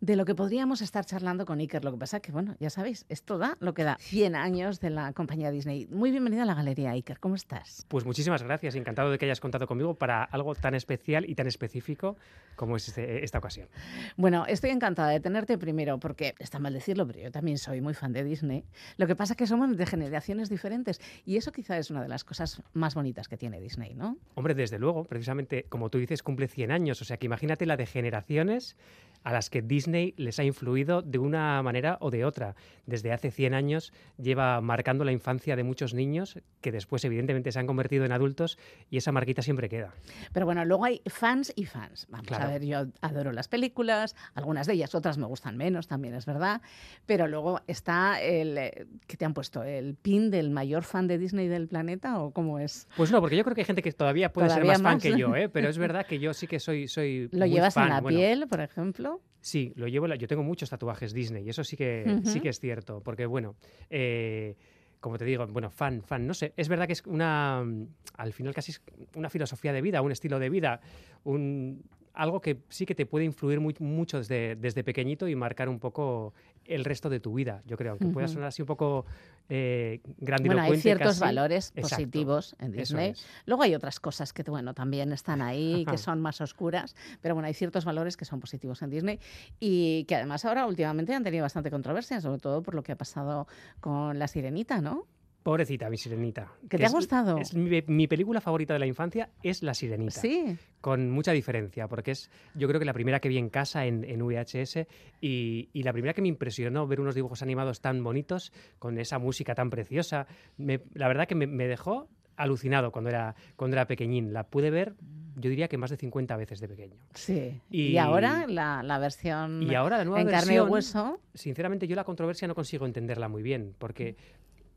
[0.00, 1.84] de lo que podríamos estar charlando con Iker.
[1.84, 3.98] Lo que pasa que, bueno, ya sabéis, esto da lo que da.
[4.00, 5.86] 100 años de la compañía Disney.
[5.90, 7.20] Muy bienvenida a la galería, Iker.
[7.20, 7.84] ¿Cómo estás?
[7.88, 8.74] Pues muchísimas gracias.
[8.76, 12.16] Encantado de que hayas contado conmigo para algo tan especial y tan específico
[12.56, 13.68] como es este- esta ocasión.
[14.16, 17.92] Bueno, estoy encantada de tenerte primero porque está mal decirlo, pero yo también soy muy
[17.92, 18.64] fan de Disney.
[18.96, 22.08] Lo que pasa es que somos de generaciones diferentes y eso quizá es una de
[22.08, 24.16] las cosas más bonitas que tiene Disney, ¿no?
[24.34, 27.02] Hombre, desde luego, precisamente como tú dices, cumple 100 años.
[27.02, 28.76] O sea que imagínate la de generaciones
[29.22, 32.54] a las que Disney les ha influido de una manera o de otra.
[32.86, 37.58] Desde hace 100 años lleva marcando la infancia de muchos niños que después evidentemente se
[37.58, 38.58] han convertido en adultos
[38.90, 39.92] y esa marquita siempre queda.
[40.32, 42.06] Pero bueno, luego hay fans y fans.
[42.10, 42.44] Vamos Claro.
[42.44, 46.26] a ver, yo adoro las películas, algunas de ellas, otras me gustan menos, también es
[46.26, 46.62] verdad.
[47.06, 51.18] Pero luego está el eh, que te han puesto el pin del mayor fan de
[51.18, 52.88] Disney del planeta o cómo es.
[52.96, 55.00] Pues no, porque yo creo que hay gente que todavía puede Todavía ser más, fan
[55.00, 55.48] que yo, ¿eh?
[55.48, 57.84] pero es verdad que yo sí que soy, soy ¿Lo muy llevas fan.
[57.84, 59.20] en la Bueno, piel, por ejemplo?
[59.40, 60.06] Sí, lo llevo.
[60.06, 63.00] la- Yo tengo muchos tatuajes Disney y eso sí que, sí que es cierto.
[63.02, 63.56] Porque, bueno,
[63.88, 64.54] eh,
[65.00, 66.52] como te digo, bueno, fan, fan, no sé.
[66.56, 67.62] Es verdad que es una.
[67.64, 67.86] mm,
[68.18, 68.82] Al final casi es
[69.14, 70.80] una filosofía de vida, un estilo de vida,
[71.24, 71.82] un.
[72.12, 75.78] Algo que sí que te puede influir muy- mucho desde, desde pequeñito y marcar un
[75.78, 76.34] poco
[76.64, 77.92] el resto de tu vida, yo creo.
[77.92, 78.34] Aunque pueda Ujú.
[78.34, 79.06] sonar así un poco
[79.48, 80.74] eh, Bueno, grandilocuente.
[80.74, 81.20] hay ciertos casi.
[81.20, 83.10] valores Exacto, positivos en Disney.
[83.10, 83.26] es.
[83.46, 85.92] Luego hay otras cosas que, bueno, también están ahí, Ajá.
[85.92, 89.18] que son más oscuras, pero bueno, hay ciertos valores que son positivos en Disney
[89.58, 92.96] y que además ahora últimamente han tenido bastante controversia, sobre todo por lo que ha
[92.96, 93.48] pasado
[93.80, 95.06] con La Sirenita, ¿no?
[95.42, 96.52] Pobrecita, mi sirenita.
[96.62, 97.38] ¿Que que te ha es- gustado?
[97.38, 100.20] es mi, mi película favorita de la infancia es La Sirenita.
[100.20, 100.56] Sí.
[100.82, 104.04] Con mucha diferencia, porque es yo creo que la primera que vi en casa en,
[104.04, 104.86] en VHS
[105.20, 109.18] y, y la primera que me impresionó ver unos dibujos animados tan bonitos, con esa
[109.18, 110.26] música tan preciosa.
[110.58, 114.32] Me- la verdad que me, me dejó alucinado cuando era, cuando era pequeñín.
[114.32, 114.94] La pude ver,
[115.36, 116.96] yo diría que más de 50 veces de pequeño.
[117.14, 117.60] Sí.
[117.70, 121.20] Y- Y, ahora la, la versión Y ahora la nueva en carne y versión, hueso.
[121.34, 124.16] sinceramente yo la controversia no consigo entenderla muy bien, porque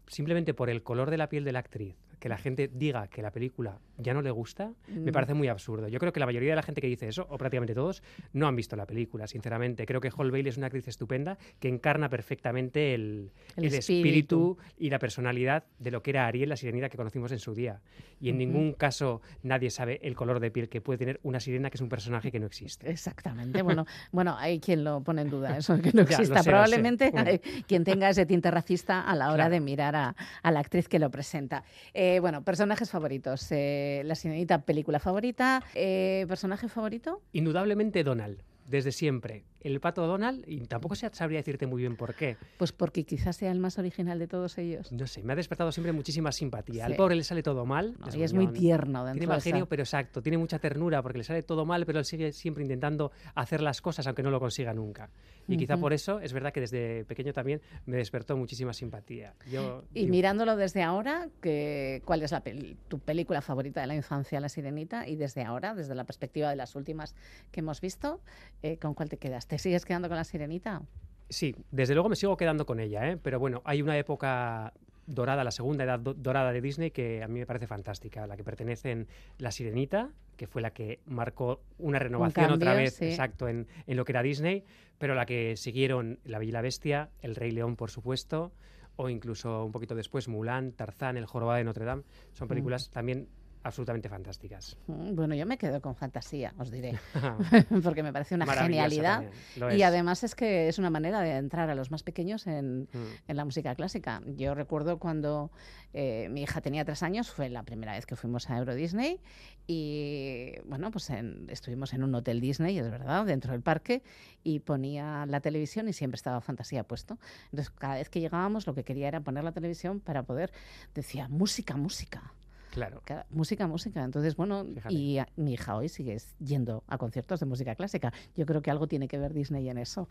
[0.08, 3.22] simplemente por el color de la piel de la actriz, que la gente diga que
[3.22, 5.14] la película ya no le gusta, me Mm.
[5.14, 5.90] parece muy absurdo.
[5.90, 8.02] Yo creo que la mayoría de la gente que dice eso, o prácticamente todos,
[8.32, 9.86] no han visto la película, sinceramente.
[9.86, 14.58] Creo que Hall Bailey es una actriz estupenda que encarna perfectamente el, El el espíritu.
[14.58, 17.54] espíritu y la personalidad de lo que era Ariel, la sirenita que conocimos en su
[17.54, 17.82] día.
[18.22, 21.70] Y en ningún caso nadie sabe el color de piel que puede tener una sirena
[21.70, 22.90] que es un personaje que no existe.
[22.90, 23.62] Exactamente.
[23.64, 26.42] Bueno, bueno, hay quien lo pone en duda, eso que no Ya, exista.
[26.42, 26.50] sé.
[26.50, 29.54] Probablemente hay quien tenga ese tinte racista a la hora Claro.
[29.56, 31.66] de mirar a, a la actriz que lo presenta.
[31.94, 33.48] Eh, bueno, personajes favoritos.
[33.52, 35.64] Eh, la sirenita, película favorita.
[35.76, 37.22] Eh, ¿Personaje favorito?
[37.32, 39.44] Indudablemente Donald, desde siempre.
[39.64, 42.38] El pato Donald, y tampoco se- sabría decirte muy bien por qué.
[42.58, 44.92] Pues porque quizás sea el más original de todos ellos.
[44.92, 46.86] No sé, me ha despertado siempre muchísima simpatía.
[46.86, 47.96] Al pobre le sale todo mal.
[48.00, 50.22] No, es y es muy tierno dentro Tiene de mal genio, pero exacto.
[50.22, 53.82] Tiene mucha ternura porque le sale todo mal, pero él sigue siempre intentando hacer las
[53.82, 55.10] cosas aunque no lo consiga nunca.
[55.48, 59.34] Y quizá por eso es verdad que desde pequeño también me despertó muchísima simpatía.
[59.52, 63.96] Yo, Y mirándolo desde ahora, que, ¿cuál es la pel- tu película favorita de la
[63.96, 65.08] infancia, La Sirenita?
[65.08, 67.16] Y desde ahora, desde la perspectiva de las últimas
[67.52, 68.22] que hemos visto,
[68.62, 69.48] eh, ¿con cuál te quedas?
[69.54, 70.82] ¿Te sigues quedando con La Sirenita?
[71.30, 73.18] Sí, desde luego me sigo quedando con ella, ¿eh?
[73.22, 74.74] pero bueno, hay una época
[75.06, 78.26] dorada, la segunda edad do- dorada de Disney, que a mí me parece fantástica, a
[78.26, 79.08] la que pertenecen
[79.38, 83.06] La Sirenita, que fue la que marcó una renovación otra cambio, vez, sí.
[83.06, 84.64] exacto, en, en lo que era Disney,
[84.98, 88.54] pero la que siguieron La Bella y la Bestia, El Rey León, por supuesto,
[88.96, 92.02] o incluso un poquito después Mulan, Tarzán, El Jorobado de Notre Dame,
[92.32, 93.28] son películas también
[93.64, 94.76] absolutamente fantásticas.
[94.88, 97.00] Mm, Bueno, yo me quedo con fantasía, os diré,
[97.84, 99.24] porque me parece una genialidad.
[99.72, 99.84] Y es.
[99.84, 103.08] además es que es una manera de entrar a los más pequeños en, Mm.
[103.30, 104.22] en la música clásica.
[104.36, 105.52] Yo recuerdo cuando
[105.94, 109.20] eh, mi hija tenía tres años, fue la primera vez que fuimos a Euro Disney
[109.68, 114.04] y bueno, pues en- estuvimos en un hotel Disney, es verdad, dentro del parque
[114.44, 117.18] y ponía la televisión y siempre estaba fantasía puesto.
[117.46, 120.52] Entonces cada vez que llegábamos lo que quería era poner la televisión para poder,
[120.94, 122.34] decía, música, música.
[122.74, 123.04] Claro.
[123.06, 124.04] Ca- Música, música.
[124.04, 124.94] Entonces, bueno, Fíjate.
[124.96, 128.12] y a- mi hija hoy sigue yendo a conciertos de música clásica.
[128.36, 130.08] Yo creo que algo tiene que ver Disney en eso.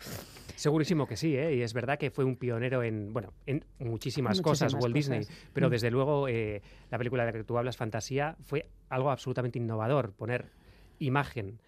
[0.54, 1.56] Segurísimo que sí, ¿eh?
[1.56, 5.66] y es verdad que fue un pionero en, bueno, en muchísimas, cosas Walt Disney, pero
[5.66, 5.70] Mm.
[5.72, 10.12] desde luego eh, la película de la que tú hablas, Fantasía, fue algo absolutamente innovador,
[10.12, 10.46] poner
[11.00, 11.58] imagen,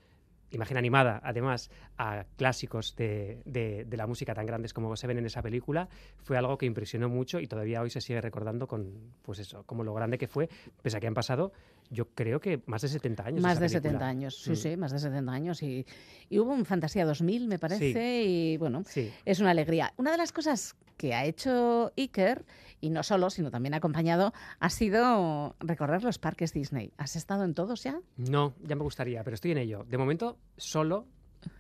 [0.51, 5.19] imagen animada, además, a clásicos de, de- de la música tan grandes como se ven
[5.19, 5.89] en esa película,
[6.23, 9.83] fue algo que impresionó mucho y todavía hoy se sigue recordando con, pues eso, como
[9.85, 10.49] lo grande que fue,
[10.83, 11.53] pese a que han pasado,
[11.91, 13.43] yo creo que más de 70 años.
[13.43, 13.83] Más de película.
[13.93, 14.57] 70 años, sí, Mm.
[14.57, 15.63] sí, más de 70 años.
[15.63, 15.85] Y,
[16.31, 19.11] y hubo un Fantasía 2000, me parece, y bueno, Sí.
[19.25, 19.93] es una alegría.
[19.97, 22.45] Una de las cosas que ha hecho Iker,
[22.85, 26.93] y no solo, sino también acompañado, ha sido recorrer los parques Disney.
[26.99, 27.99] ¿Has estado en todos ya?
[28.19, 29.85] No, ya me gustaría, pero estoy en ello.
[29.89, 31.07] De momento, solo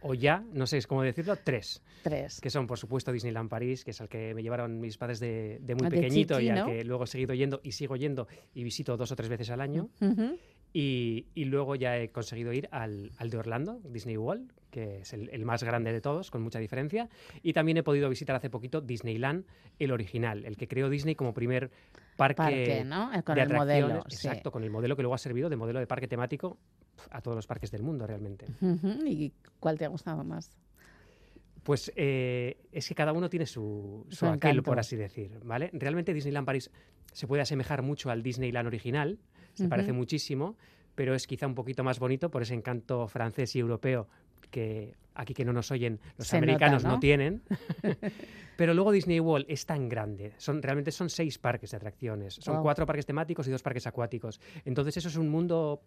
[0.02, 1.82] o ya, no sé cómo decirlo, tres.
[2.02, 2.40] Tres.
[2.40, 5.58] Que son, por supuesto, Disneyland París, que es al que me llevaron mis padres de,
[5.62, 6.66] de muy Ah, de pequeñito y al ¿no?
[6.66, 9.60] que luego he seguido yendo y sigo yendo y visito dos o tres veces al
[9.62, 9.88] año.
[10.72, 15.12] Y, y luego ya he conseguido ir al, al de Orlando, Disney World, que es
[15.12, 17.08] el, el más grande de todos, con mucha diferencia.
[17.42, 19.44] Y también he podido visitar hace poquito Disneyland,
[19.78, 21.70] el original, el que creó Disney como primer
[22.16, 23.10] parque, Parque, ¿no?
[23.24, 24.26] Con de el modelo, sí.
[24.28, 26.58] Exacto, con el modelo que luego ha servido de modelo de parque temático
[27.10, 28.46] a todos los parques del mundo realmente.
[29.06, 30.50] ¿Y cuál te ha gustado más?
[31.62, 34.62] Pues eh, es que cada uno tiene su, Su su aquel, encanto.
[34.64, 35.70] por así decir, ¿vale?
[35.72, 36.70] Realmente Disneyland París
[37.12, 39.18] se puede asemejar mucho al Disneyland original,
[39.54, 40.56] se parece muchísimo,
[40.94, 44.08] pero es quizá un poquito más bonito por ese encanto francés y europeo
[44.54, 47.00] que aquí que no nos oyen los Se nota, americanos no ¿no?
[47.00, 47.42] tienen.
[48.56, 52.54] pero luego Disney World es tan grande, son, realmente son seis parques de atracciones, son
[52.54, 52.62] Guau.
[52.64, 54.40] cuatro parques temáticos y dos parques acuáticos.
[54.64, 55.82] Entonces eso es un mundo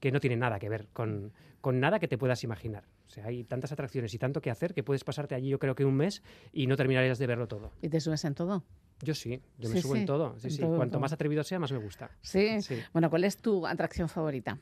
[0.00, 2.84] que no tiene nada que ver con, con nada que te puedas imaginar.
[3.06, 5.74] O sea, hay tantas atracciones y tanto que hacer que puedes pasarte allí yo creo
[5.74, 6.22] que un mes
[6.52, 7.72] y no terminarías de verlo todo.
[7.82, 8.62] ¿Y te subes en todo?
[9.02, 10.38] Yo sí, yo me Sí, subo sí, en todo.
[10.38, 11.00] Sí, en todo, Cuanto todo.
[11.00, 12.10] más atrevido sea, más me gusta.
[12.22, 12.60] Sí.
[12.62, 12.78] Sí.
[12.92, 14.58] Bueno, ¿cuál es tu atracción favorita?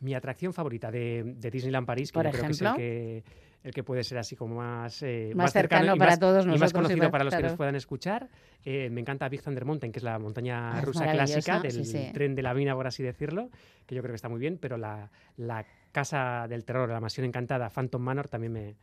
[0.00, 2.76] Mi atracción favorita de, de Disneyland París, que Por yo creo que es el ejemplo.
[2.82, 3.24] que,
[3.64, 6.48] el que puede ser así como más, eh, Más cercano y para más- todos y
[6.48, 8.28] más y conocido más- para los que nos puedan escuchar.
[8.64, 11.84] Eh, me encanta Big Thunder Mountain, que es la montaña Ah, rusa clásica del sí,
[11.84, 12.10] sí.
[12.12, 13.50] tren de la mina, por así decirlo,
[13.86, 17.26] que yo creo que está muy bien, pero la, la casa del terror, la mansión
[17.26, 18.76] encantada, Phantom Manor, también me,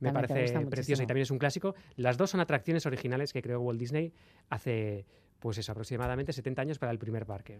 [0.00, 1.02] me parece preciosa muchísimo.
[1.02, 1.74] y también es un clásico.
[1.96, 4.12] Las dos son atracciones originales que creó Walt Disney
[4.48, 5.04] hace,
[5.42, 7.58] pues eso, aproximadamente 70 años para el primer parque.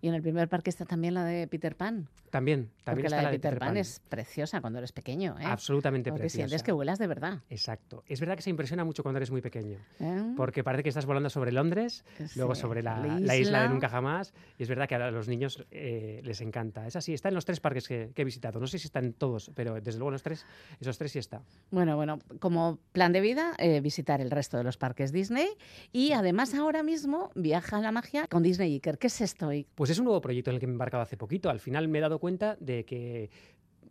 [0.00, 2.08] Y en el primer parque está también la de Peter Pan.
[2.30, 5.44] También, también Porque está la de Peter, Pan, es preciosa cuando eres pequeño, ¿eh?
[5.44, 6.48] Absolutamente Porque preciosa.
[6.48, 7.38] sientes que vuelas de verdad.
[7.50, 8.02] Exacto.
[8.08, 9.78] Es verdad que se impresiona mucho cuando eres muy pequeño.
[10.00, 10.34] ¿eh?
[10.36, 12.04] Porque parece que estás volando sobre Londres,
[12.34, 13.68] luego sobre la, la la isla de.
[13.68, 14.34] Nunca Jamás.
[14.58, 16.86] Y es verdad que a los niños eh, les encanta.
[16.88, 18.58] Es así, está en los tres parques que, que he visitado.
[18.58, 20.44] No sé si está en todos, pero desde luego en los tres,
[20.80, 21.42] esos tres sí está.
[21.70, 25.48] Bueno, bueno, como plan de vida, eh, visitar el resto de los parques Disney
[25.92, 28.98] y además ahora mismo viaja a la magia con Disney Iker.
[28.98, 29.50] ¿Qué es esto?
[29.74, 31.50] Pues es un nuevo proyecto en el que me he embarcado hace poquito.
[31.50, 33.30] Al final me he dado cuenta de que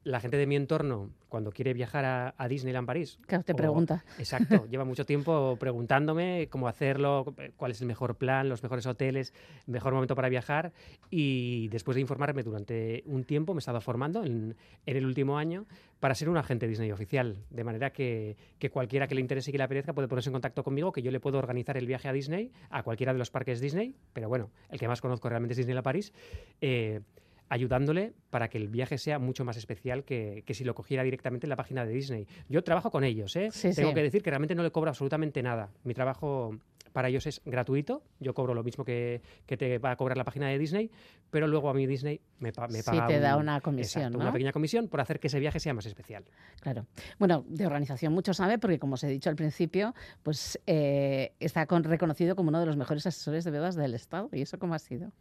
[0.03, 3.19] la gente de mi entorno, cuando quiere viajar a, a Disneyland París...
[3.27, 4.03] Claro, te o- pregunta.
[4.17, 9.31] Exacto, lleva mucho tiempo preguntándome cómo hacerlo, cuál es el mejor plan, los mejores hoteles,
[9.67, 10.73] el mejor momento para viajar.
[11.11, 14.55] Y después de informarme durante un tiempo, me he estado formando en,
[14.87, 15.67] en el último año
[15.99, 17.37] para ser un agente Disney oficial.
[17.51, 20.33] De manera que, que cualquiera que le interese y que le apetezca puede ponerse en
[20.33, 23.29] contacto conmigo, que yo le puedo organizar el viaje a Disney, a cualquiera de los
[23.29, 26.11] parques Disney, pero bueno, el que más conozco realmente es Disneyland París.
[26.59, 27.01] eh,
[27.49, 31.45] ayudándole para que el viaje sea mucho más especial que, que si lo cogiera directamente
[31.45, 32.27] en la página de Disney.
[32.49, 33.49] Yo trabajo con ellos, ¿eh?
[33.51, 33.95] Sí, Tengo sí.
[33.95, 35.69] que decir que realmente no le cobro absolutamente nada.
[35.83, 36.57] Mi trabajo
[36.93, 38.03] para ellos es gratuito.
[38.19, 40.91] Yo cobro lo mismo que, que te va a cobrar la página de Disney,
[41.29, 44.01] pero luego a mí Disney me, pa- me Sí, paga te da un- una comisión,
[44.03, 44.23] exacto, ¿no?
[44.25, 46.25] una pequeña comisión por hacer que ese viaje sea más especial.
[46.59, 46.85] Claro.
[47.17, 49.93] Bueno, de organización mucho sabe porque, como os he dicho al principio,
[50.23, 54.29] pues eh, está con- reconocido como uno de los mejores asesores de bodas del Estado.
[54.33, 55.11] ¿Y eso cómo ha sido?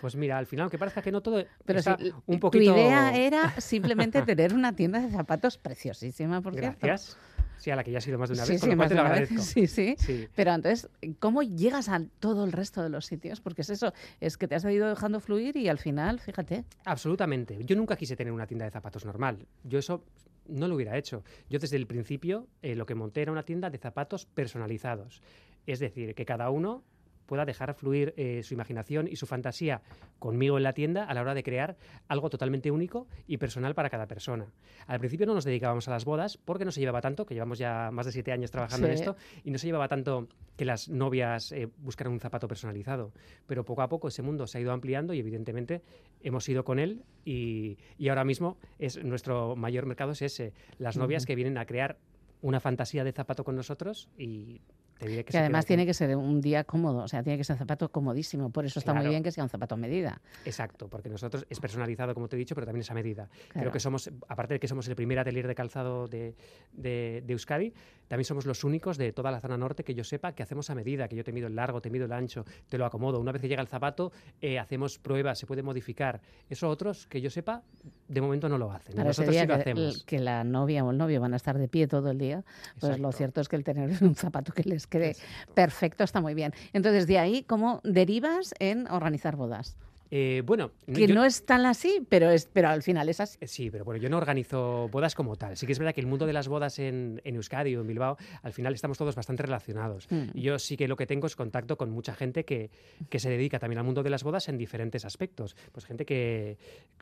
[0.00, 2.76] Pues mira, al final, aunque parezca que no todo Pero está sí, un tu poquito...
[2.76, 6.78] idea era simplemente tener una tienda de zapatos preciosísima, por cierto.
[6.86, 7.16] Gracias.
[7.58, 8.76] Sí, a la que ya ha sido más de una Sí, vez, con sí, lo
[8.76, 9.30] cual más te de lo una vez.
[9.30, 9.52] agradezco.
[9.52, 10.28] Sí, sí, Sí.
[10.36, 13.40] Pero entonces, ¿cómo llegas a todo el resto de los sitios?
[13.40, 16.64] Porque es eso, es que te has ido dejando fluir y al final, fíjate.
[16.84, 17.58] Absolutamente.
[17.64, 19.44] Yo nunca quise tener una tienda de zapatos normal.
[19.64, 20.04] Yo eso
[20.46, 21.24] no lo hubiera hecho.
[21.50, 25.20] Yo desde el principio eh, lo que monté era una tienda de zapatos personalizados.
[25.66, 26.84] Es decir, que cada uno
[27.28, 29.82] pueda dejar fluir eh, su imaginación y su fantasía
[30.18, 31.76] conmigo en la tienda a la hora de crear
[32.08, 34.46] algo totalmente único y personal para cada persona.
[34.86, 37.58] Al principio no nos dedicábamos a las bodas porque no se llevaba tanto, que llevamos
[37.58, 39.14] ya más de siete años trabajando en esto,
[39.44, 40.26] y no se llevaba tanto
[40.56, 43.12] que las novias eh, buscaran un zapato personalizado.
[43.46, 45.82] Pero poco a poco ese mundo se ha ido ampliando y evidentemente
[46.22, 50.96] hemos ido con él y, y ahora mismo es nuestro mayor mercado es ese, las
[50.96, 51.98] novias que vienen a crear
[52.40, 54.60] una fantasía de zapato con nosotros y
[54.98, 57.90] que, además tiene que ser un día cómodo, o sea, tiene que ser un zapato
[57.90, 58.50] comodísimo.
[58.50, 60.20] Por eso está muy bien que sea un zapato a medida.
[60.44, 63.28] Exacto, porque nosotros es personalizado, como te he dicho, pero también es a medida.
[63.48, 63.60] Claro.
[63.60, 66.34] Creo que somos, aparte de que somos el primer atelier de calzado de,
[66.72, 67.72] de- de Euskadi,
[68.08, 70.74] también somos los únicos de toda la zona norte que yo sepa que hacemos a
[70.74, 73.20] medida, que yo te mido el largo, te mido el ancho, te lo acomodo.
[73.20, 76.20] Una vez que llega el zapato, eh, hacemos pruebas, se puede modificar.
[76.48, 77.62] Eso otros que yo sepa,
[78.08, 78.94] de momento no lo hacen.
[78.96, 80.04] Para nosotros sí lo que, hacemos.
[80.04, 82.44] que la novia o el novio van a estar de pie todo el día,
[82.80, 85.16] pues lo cierto es que el tener un zapato que les quede
[85.54, 86.52] perfecto está muy bien.
[86.72, 89.76] Entonces, de ahí, ¿cómo derivas en organizar bodas?
[90.10, 93.36] Eh, bueno, Que yo- no es tan así, pero, es, pero al final es así.
[93.42, 95.54] Eh, Sí, pero bueno, yo no organizo bodas como tal.
[95.58, 97.86] Sí que es verdad que el mundo de las bodas en, en Euskadi o en
[97.88, 100.06] Bilbao, al final estamos todos bastante relacionados.
[100.10, 100.28] Mm.
[100.32, 102.70] Y yo sí que lo que tengo es contacto con mucha gente que,
[103.10, 105.54] que se dedica también al mundo de las bodas en diferentes aspectos.
[105.72, 106.56] Pues gente que,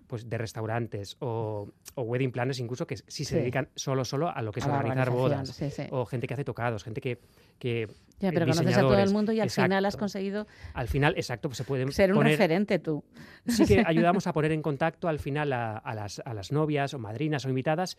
[0.08, 3.34] pues de restaurantes o, o wedding planners incluso, que sí se Sí.
[3.36, 5.48] dedican solo, solo a lo que es A organizar bodas.
[5.50, 5.84] sí, sí.
[5.90, 7.20] O gente que hace tocados, gente que...
[7.59, 7.89] que
[8.19, 11.49] Ya, pero conoces a todo el mundo y al final has conseguido Al final, exacto,
[11.49, 13.05] pues se pueden ser un poner referente tú.
[13.47, 16.95] sí que ayudamos a poner en contacto al final a, a las, a las novias
[16.95, 17.97] o madrinas o invitadas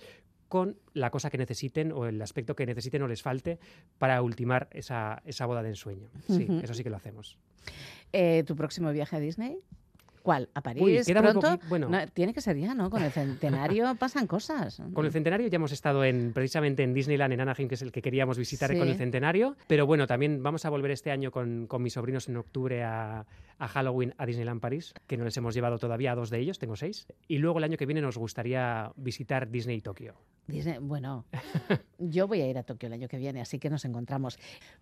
[0.48, 3.60] con la cosa que necesiten o el aspecto que necesiten o les falte
[3.98, 6.10] para ultimar esa, esa boda de ensueño.
[6.28, 7.38] Sí, eso sí que lo hacemos.
[8.14, 9.60] Eh, ¿Tu próximo viaje a Disney?
[10.28, 10.50] ¿Cuál?
[10.56, 10.84] ¿A París?
[10.84, 11.58] Uy, queda ¿Pronto?
[11.70, 11.88] bueno.
[11.88, 12.90] No, tiene que ser ya, ¿no?
[12.90, 14.82] Con el centenario pasan cosas.
[14.94, 17.94] Con el centenario ya hemos estado en precisamente en Disneyland en Anaheim, que es el
[17.94, 18.78] que queríamos visitar Sí.
[18.78, 19.56] con el centenario.
[19.68, 23.26] Pero bueno, también vamos a volver este año con, con mis sobrinos en octubre a,
[23.58, 26.60] a Halloween a Disneyland París, que no les hemos llevado todavía a dos de ellos,
[26.60, 27.08] tengo seis.
[27.30, 30.16] Y luego el año que viene nos gustaría visitar Disney Tokio.
[30.48, 31.24] Disney- bueno,
[32.00, 34.38] yo voy a ir a Tokio el año que viene, así que nos encontramos.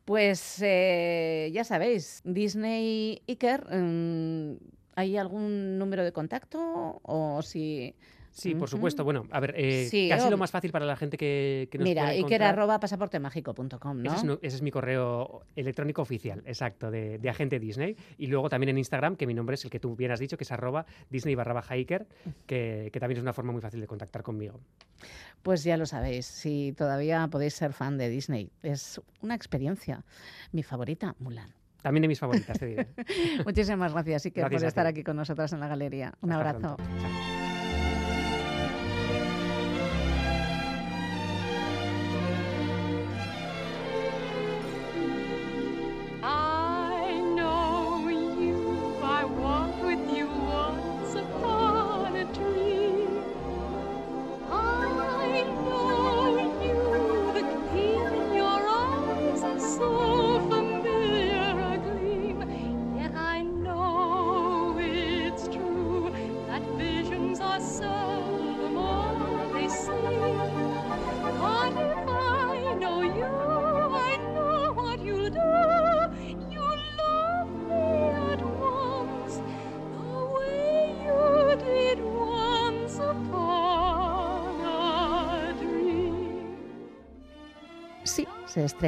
[0.06, 4.56] Pues eh, ya sabéis, Disney Iker, mm,
[4.96, 7.00] ¿hay algún número de contacto?
[7.04, 7.94] O si.
[8.32, 9.06] Sí, por supuesto.
[9.06, 11.78] Bueno, a ver, eh, Sí, casi o- lo más fácil para la gente que, que
[11.78, 14.10] nos Mira, pueda encontrar- arroba pasaportemágico.com, ¿no?
[14.10, 17.96] Ese es, nu- ese es mi correo electrónico oficial, exacto, de, de agente Disney.
[18.18, 20.36] Y luego también en Instagram, que mi nombre es el que tú bien has dicho,
[20.36, 22.08] que es arroba Disney barra baja Iker,
[22.46, 24.60] que, que también es una forma muy fácil de contactar conmigo.
[25.42, 30.04] Pues ya lo sabéis, si todavía podéis ser fan de Disney, es una experiencia.
[30.52, 31.54] Mi favorita, Mulan.
[31.86, 32.88] También de mis favoritas, te diré.
[33.45, 36.16] Muchísimas gracias, Iker, Gracias por estar aquí con nosotras en la galería.
[36.22, 36.78] Un Hasta abrazo.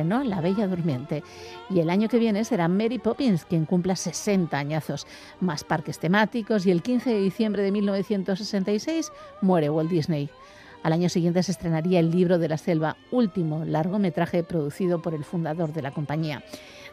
[0.08, 1.24] Estrenó La Bella Durmiente
[1.70, 5.06] y el año que viene será Mary Poppins quien cumpla 60 añazos,
[5.42, 9.12] más parques temáticos y el 15 de diciembre de 1966
[9.42, 10.30] muere Walt Disney.
[10.84, 15.26] Al año siguiente se estrenaría El libro de la selva, último largometraje producido por el
[15.26, 16.42] fundador de la compañía.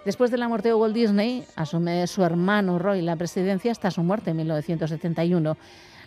[0.05, 4.03] Después de la muerte de Walt Disney, asume su hermano Roy la presidencia hasta su
[4.03, 5.57] muerte en 1971.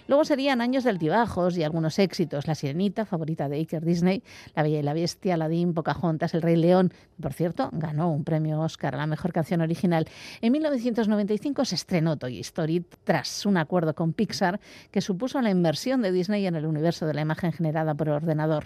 [0.08, 2.48] Luego serían años de altibajos y algunos éxitos.
[2.48, 4.24] La Sirenita, favorita de Iker Disney,
[4.56, 6.94] La Bella y la Bestia, Aladdin, Pocahontas, El Rey León.
[7.22, 10.08] Por cierto, ganó un premio Oscar a la mejor canción original.
[10.42, 14.60] En 1995 se estrenó Toy Story tras un acuerdo con Pixar
[14.92, 18.66] que supuso la inmersión de Disney en el universo de la imagen generada por ordenador.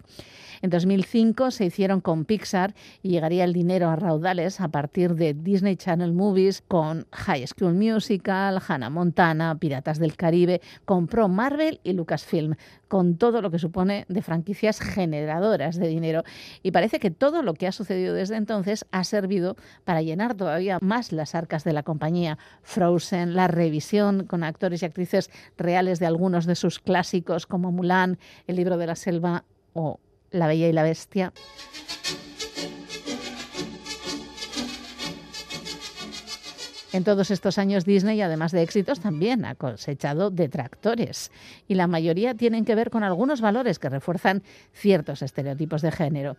[0.62, 5.34] En 2005 se hicieron con Pixar y llegaría el dinero a raudales a partir de
[5.34, 10.62] Disney Channel Movies con High School Musical, Hannah Montana, Piratas del Caribe,
[11.32, 12.56] Marvel y Lucasfilm,
[12.88, 16.24] con todo lo que supone de franquicias generadoras de dinero.
[16.64, 20.78] Y parece que todo lo que ha sucedido desde entonces ha servido para llenar todavía
[20.82, 22.38] más las arcas de la compañía.
[22.64, 28.20] Frozen, la revisión con actores y actrices reales de algunos de sus clásicos como Mulan,
[28.48, 30.00] El libro de la selva o
[30.32, 31.34] La Bella y la Bestia.
[36.94, 41.32] En todos estos años Disney, además de éxitos, también ha cosechado detractores.
[41.70, 44.44] Y la mayoría tienen que ver con algunos valores que refuerzan
[44.74, 46.36] ciertos estereotipos de género.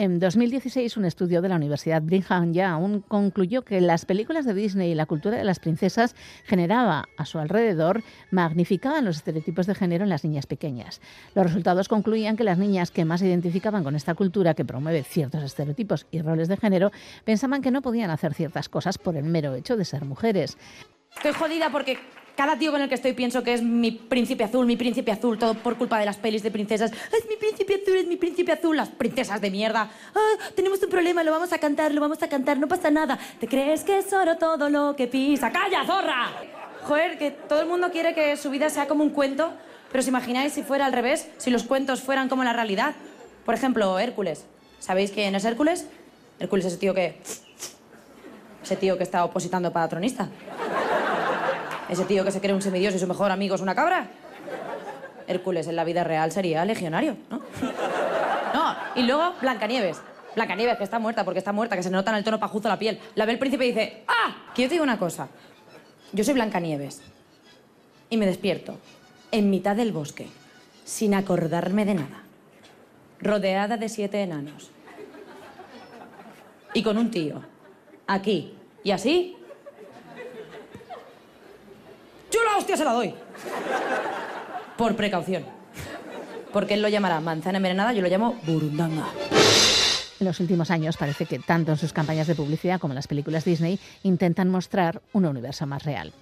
[0.00, 4.92] En 2016, un estudio de la Universidad Brigham Young concluyó que las películas de Disney
[4.92, 6.14] y la cultura de las princesas
[6.44, 11.00] generaba a su alrededor, magnificaban los estereotipos de género en las niñas pequeñas.
[11.34, 15.02] Los resultados concluían que las niñas que más se identificaban con esta cultura que promueve
[15.02, 16.92] ciertos estereotipos y roles de género
[17.24, 20.58] pensaban que no podían hacer ciertas cosas por el mero hecho de ser mujeres.
[21.16, 21.98] Estoy jodida porque
[22.38, 25.36] cada tío con el que estoy pienso que es mi príncipe azul, mi príncipe azul,
[25.40, 26.92] todo por culpa de las pelis de princesas.
[26.92, 29.90] Es mi príncipe azul, es mi príncipe azul, las princesas de mierda.
[30.14, 33.18] Ah, tenemos un problema, lo vamos a cantar, lo vamos a cantar, no pasa nada.
[33.40, 35.50] ¿Te crees que es oro todo lo que pisa?
[35.50, 36.28] ¡Calla, zorra!
[36.84, 39.52] Joder, que todo el mundo quiere que su vida sea como un cuento,
[39.90, 41.28] pero ¿os imagináis si fuera al revés?
[41.38, 42.94] Si los cuentos fueran como la realidad.
[43.44, 44.44] Por ejemplo, Hércules.
[44.78, 45.88] ¿Sabéis quién es Hércules?
[46.38, 47.20] Hércules es ese tío que...
[48.62, 50.28] Ese tío que está opositando para tronista.
[51.88, 54.08] Ese tío que se cree un semidios y su mejor amigo es una cabra.
[55.26, 57.40] Hércules en la vida real sería legionario, ¿no?
[58.54, 60.00] No, y luego Blancanieves.
[60.34, 62.78] Blancanieves, que está muerta porque está muerta, que se nota en el tono pajuzo la
[62.78, 62.98] piel.
[63.14, 64.52] La ve el príncipe y dice, ¡ah!
[64.54, 65.28] Que yo te digo una cosa.
[66.12, 67.02] Yo soy Blancanieves.
[68.10, 68.78] Y me despierto
[69.30, 70.26] en mitad del bosque,
[70.84, 72.22] sin acordarme de nada.
[73.20, 74.70] Rodeada de siete enanos.
[76.72, 77.42] Y con un tío.
[78.06, 78.54] Aquí.
[78.84, 79.36] Y así,
[82.30, 83.14] yo la hostia se la doy.
[84.76, 85.44] Por precaución.
[86.52, 89.06] Porque él lo llamará manzana envenenada, yo lo llamo burundanga.
[90.20, 93.06] En los últimos años parece que tanto en sus campañas de publicidad como en las
[93.06, 96.12] películas Disney intentan mostrar un universo más real.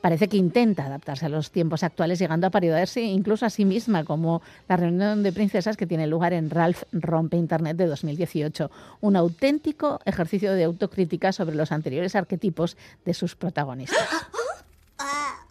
[0.00, 4.04] Parece que intenta adaptarse a los tiempos actuales, llegando a parecerse incluso a sí misma,
[4.04, 8.68] como la reunión de princesas que tiene lugar en Ralph Rompe Internet de 2018.
[9.00, 14.08] Un auténtico ejercicio de autocrítica sobre los anteriores arquetipos de sus protagonistas.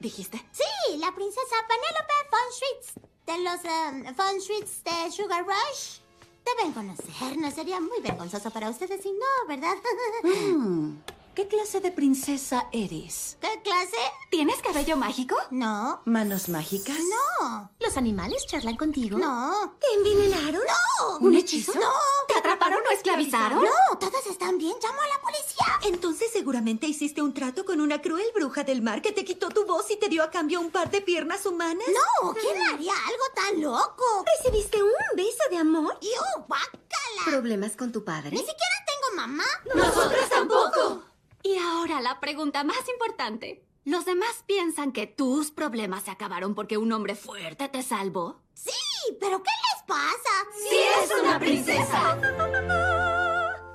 [0.00, 0.38] dijiste?
[0.52, 2.94] Sí, la princesa Penélope von Schwitz.
[3.26, 5.98] De los am, von Schwitz de Sugar Rush.
[6.44, 7.54] Deben conocernos.
[7.54, 9.76] Sería muy vergonzoso para ustedes si no, ¿verdad?
[10.22, 10.98] Mm,
[11.36, 13.36] ¿Qué clase de princesa eres?
[13.42, 13.98] ¿Qué clase?
[14.30, 15.36] ¿Tienes cabello mágico?
[15.50, 16.00] No.
[16.06, 16.96] ¿Manos mágicas?
[16.98, 17.70] No.
[17.78, 19.18] ¿Los animales charlan contigo?
[19.18, 19.76] No.
[19.78, 20.62] ¿Te envenenaron?
[20.62, 21.18] No.
[21.18, 21.74] ¿Un hechizo?
[21.74, 21.92] No.
[22.26, 23.62] ¿Te atraparon o esclavizaron?
[23.62, 24.76] No, todos están bien.
[24.82, 25.66] Llamo a la policía.
[25.94, 29.66] Entonces seguramente hiciste un trato con una cruel bruja del mar que te quitó tu
[29.66, 31.86] voz y te dio a cambio un par de piernas humanas.
[31.86, 34.24] No, ¿quién haría algo tan loco?
[34.38, 35.98] ¿Recibiste un beso de amor?
[36.00, 37.24] ¡Yo, bácala!
[37.26, 38.30] ¿Problemas con tu padre?
[38.30, 38.56] Ni siquiera
[38.86, 39.44] tengo mamá.
[39.74, 41.02] ¡Nosotras tampoco!
[41.46, 43.62] Y ahora la pregunta más importante.
[43.84, 48.40] ¿Los demás piensan que tus problemas se acabaron porque un hombre fuerte te salvó?
[48.52, 48.72] Sí,
[49.20, 50.32] pero ¿qué les pasa?
[50.68, 52.18] ¡Sí es una princesa!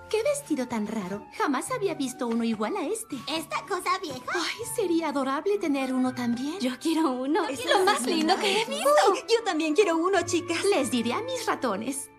[0.09, 1.25] ¿Qué vestido tan raro?
[1.37, 3.15] Jamás había visto uno igual a este.
[3.29, 4.19] ¿Esta cosa vieja?
[4.33, 6.59] Ay, sería adorable tener uno también.
[6.59, 7.47] Yo quiero uno.
[7.47, 8.89] Es lo más lindo que he visto.
[9.13, 10.65] Uy, yo también quiero uno, chicas.
[10.65, 12.11] Les diré a mis ratones.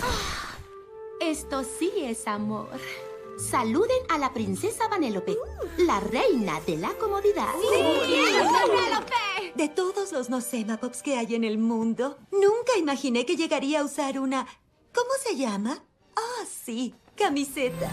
[0.00, 0.54] Ah,
[1.20, 2.68] Esto sí es amor.
[3.38, 5.38] Saluden a la princesa Vanélope,
[5.78, 7.54] la reina de la comodidad.
[7.70, 9.52] ¡Penélope!
[9.54, 14.18] De todos los Nosemapops que hay en el mundo, nunca imaginé que llegaría a usar
[14.18, 14.44] una...
[14.92, 15.78] ¿Cómo se llama?
[16.16, 17.88] Ah, sí, camiseta.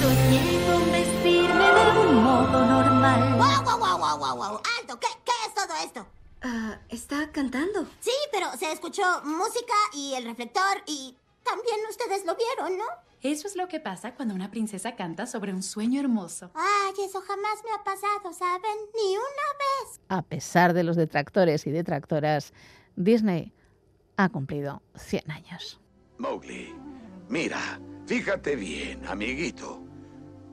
[0.00, 3.34] Soñé con vestirme de un modo normal.
[3.34, 4.62] ¡Wow, wow, wow, wow, wow, wow!
[4.80, 4.98] ¡Alto!
[4.98, 6.06] ¿Qué, ¿Qué es todo esto?
[6.40, 7.86] Ah, está cantando.
[8.00, 13.09] Sí, pero se escuchó música y el reflector y también ustedes lo vieron, ¿no?
[13.22, 16.50] Eso es lo que pasa cuando una princesa canta sobre un sueño hermoso.
[16.54, 18.76] Ay, eso jamás me ha pasado, ¿saben?
[18.94, 20.00] Ni una vez.
[20.08, 22.54] A pesar de los detractores y detractoras,
[22.96, 23.52] Disney
[24.16, 25.80] ha cumplido 100 años.
[26.16, 26.74] Mowgli,
[27.28, 29.82] mira, fíjate bien, amiguito.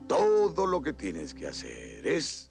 [0.06, 2.50] Todo lo que tienes que hacer es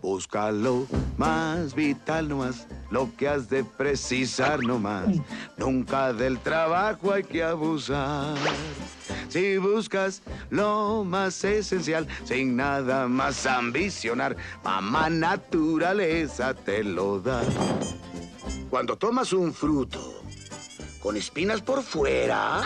[0.00, 5.08] Búscalo más vital nomás, lo que has de precisar nomás.
[5.56, 8.36] Nunca del trabajo hay que abusar.
[9.28, 17.42] Si buscas lo más esencial, sin nada más ambicionar, mamá naturaleza te lo da.
[18.70, 20.22] Cuando tomas un fruto
[21.00, 22.62] con espinas por fuera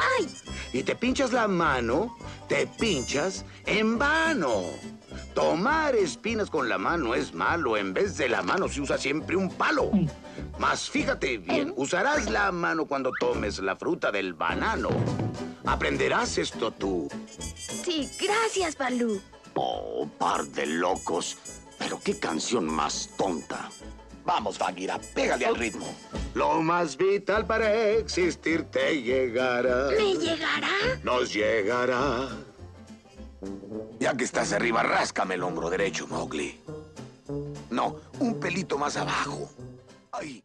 [0.73, 2.17] y te pinchas la mano,
[2.49, 4.63] te pinchas en vano.
[5.35, 7.77] Tomar espinas con la mano es malo.
[7.77, 9.91] En vez de la mano se usa siempre un palo.
[10.59, 14.91] Mas fíjate bien, usarás la mano cuando tomes la fruta del banano.
[15.65, 17.09] Aprenderás esto tú.
[17.39, 19.21] Sí, gracias, Balú.
[19.55, 21.37] Oh, par de locos.
[21.79, 23.71] Pero qué canción más tonta.
[24.25, 25.87] Vamos, Bagheera, pégale al ritmo.
[26.35, 29.89] Lo más vital para existir te llegará.
[29.89, 30.69] ¿Me llegará?
[31.03, 32.29] Nos llegará.
[34.01, 36.61] Ya que estás arriba, ráscame el hombro derecho, Mowgli.
[37.71, 39.51] No, un pelito más abajo.
[40.13, 40.43] Ay.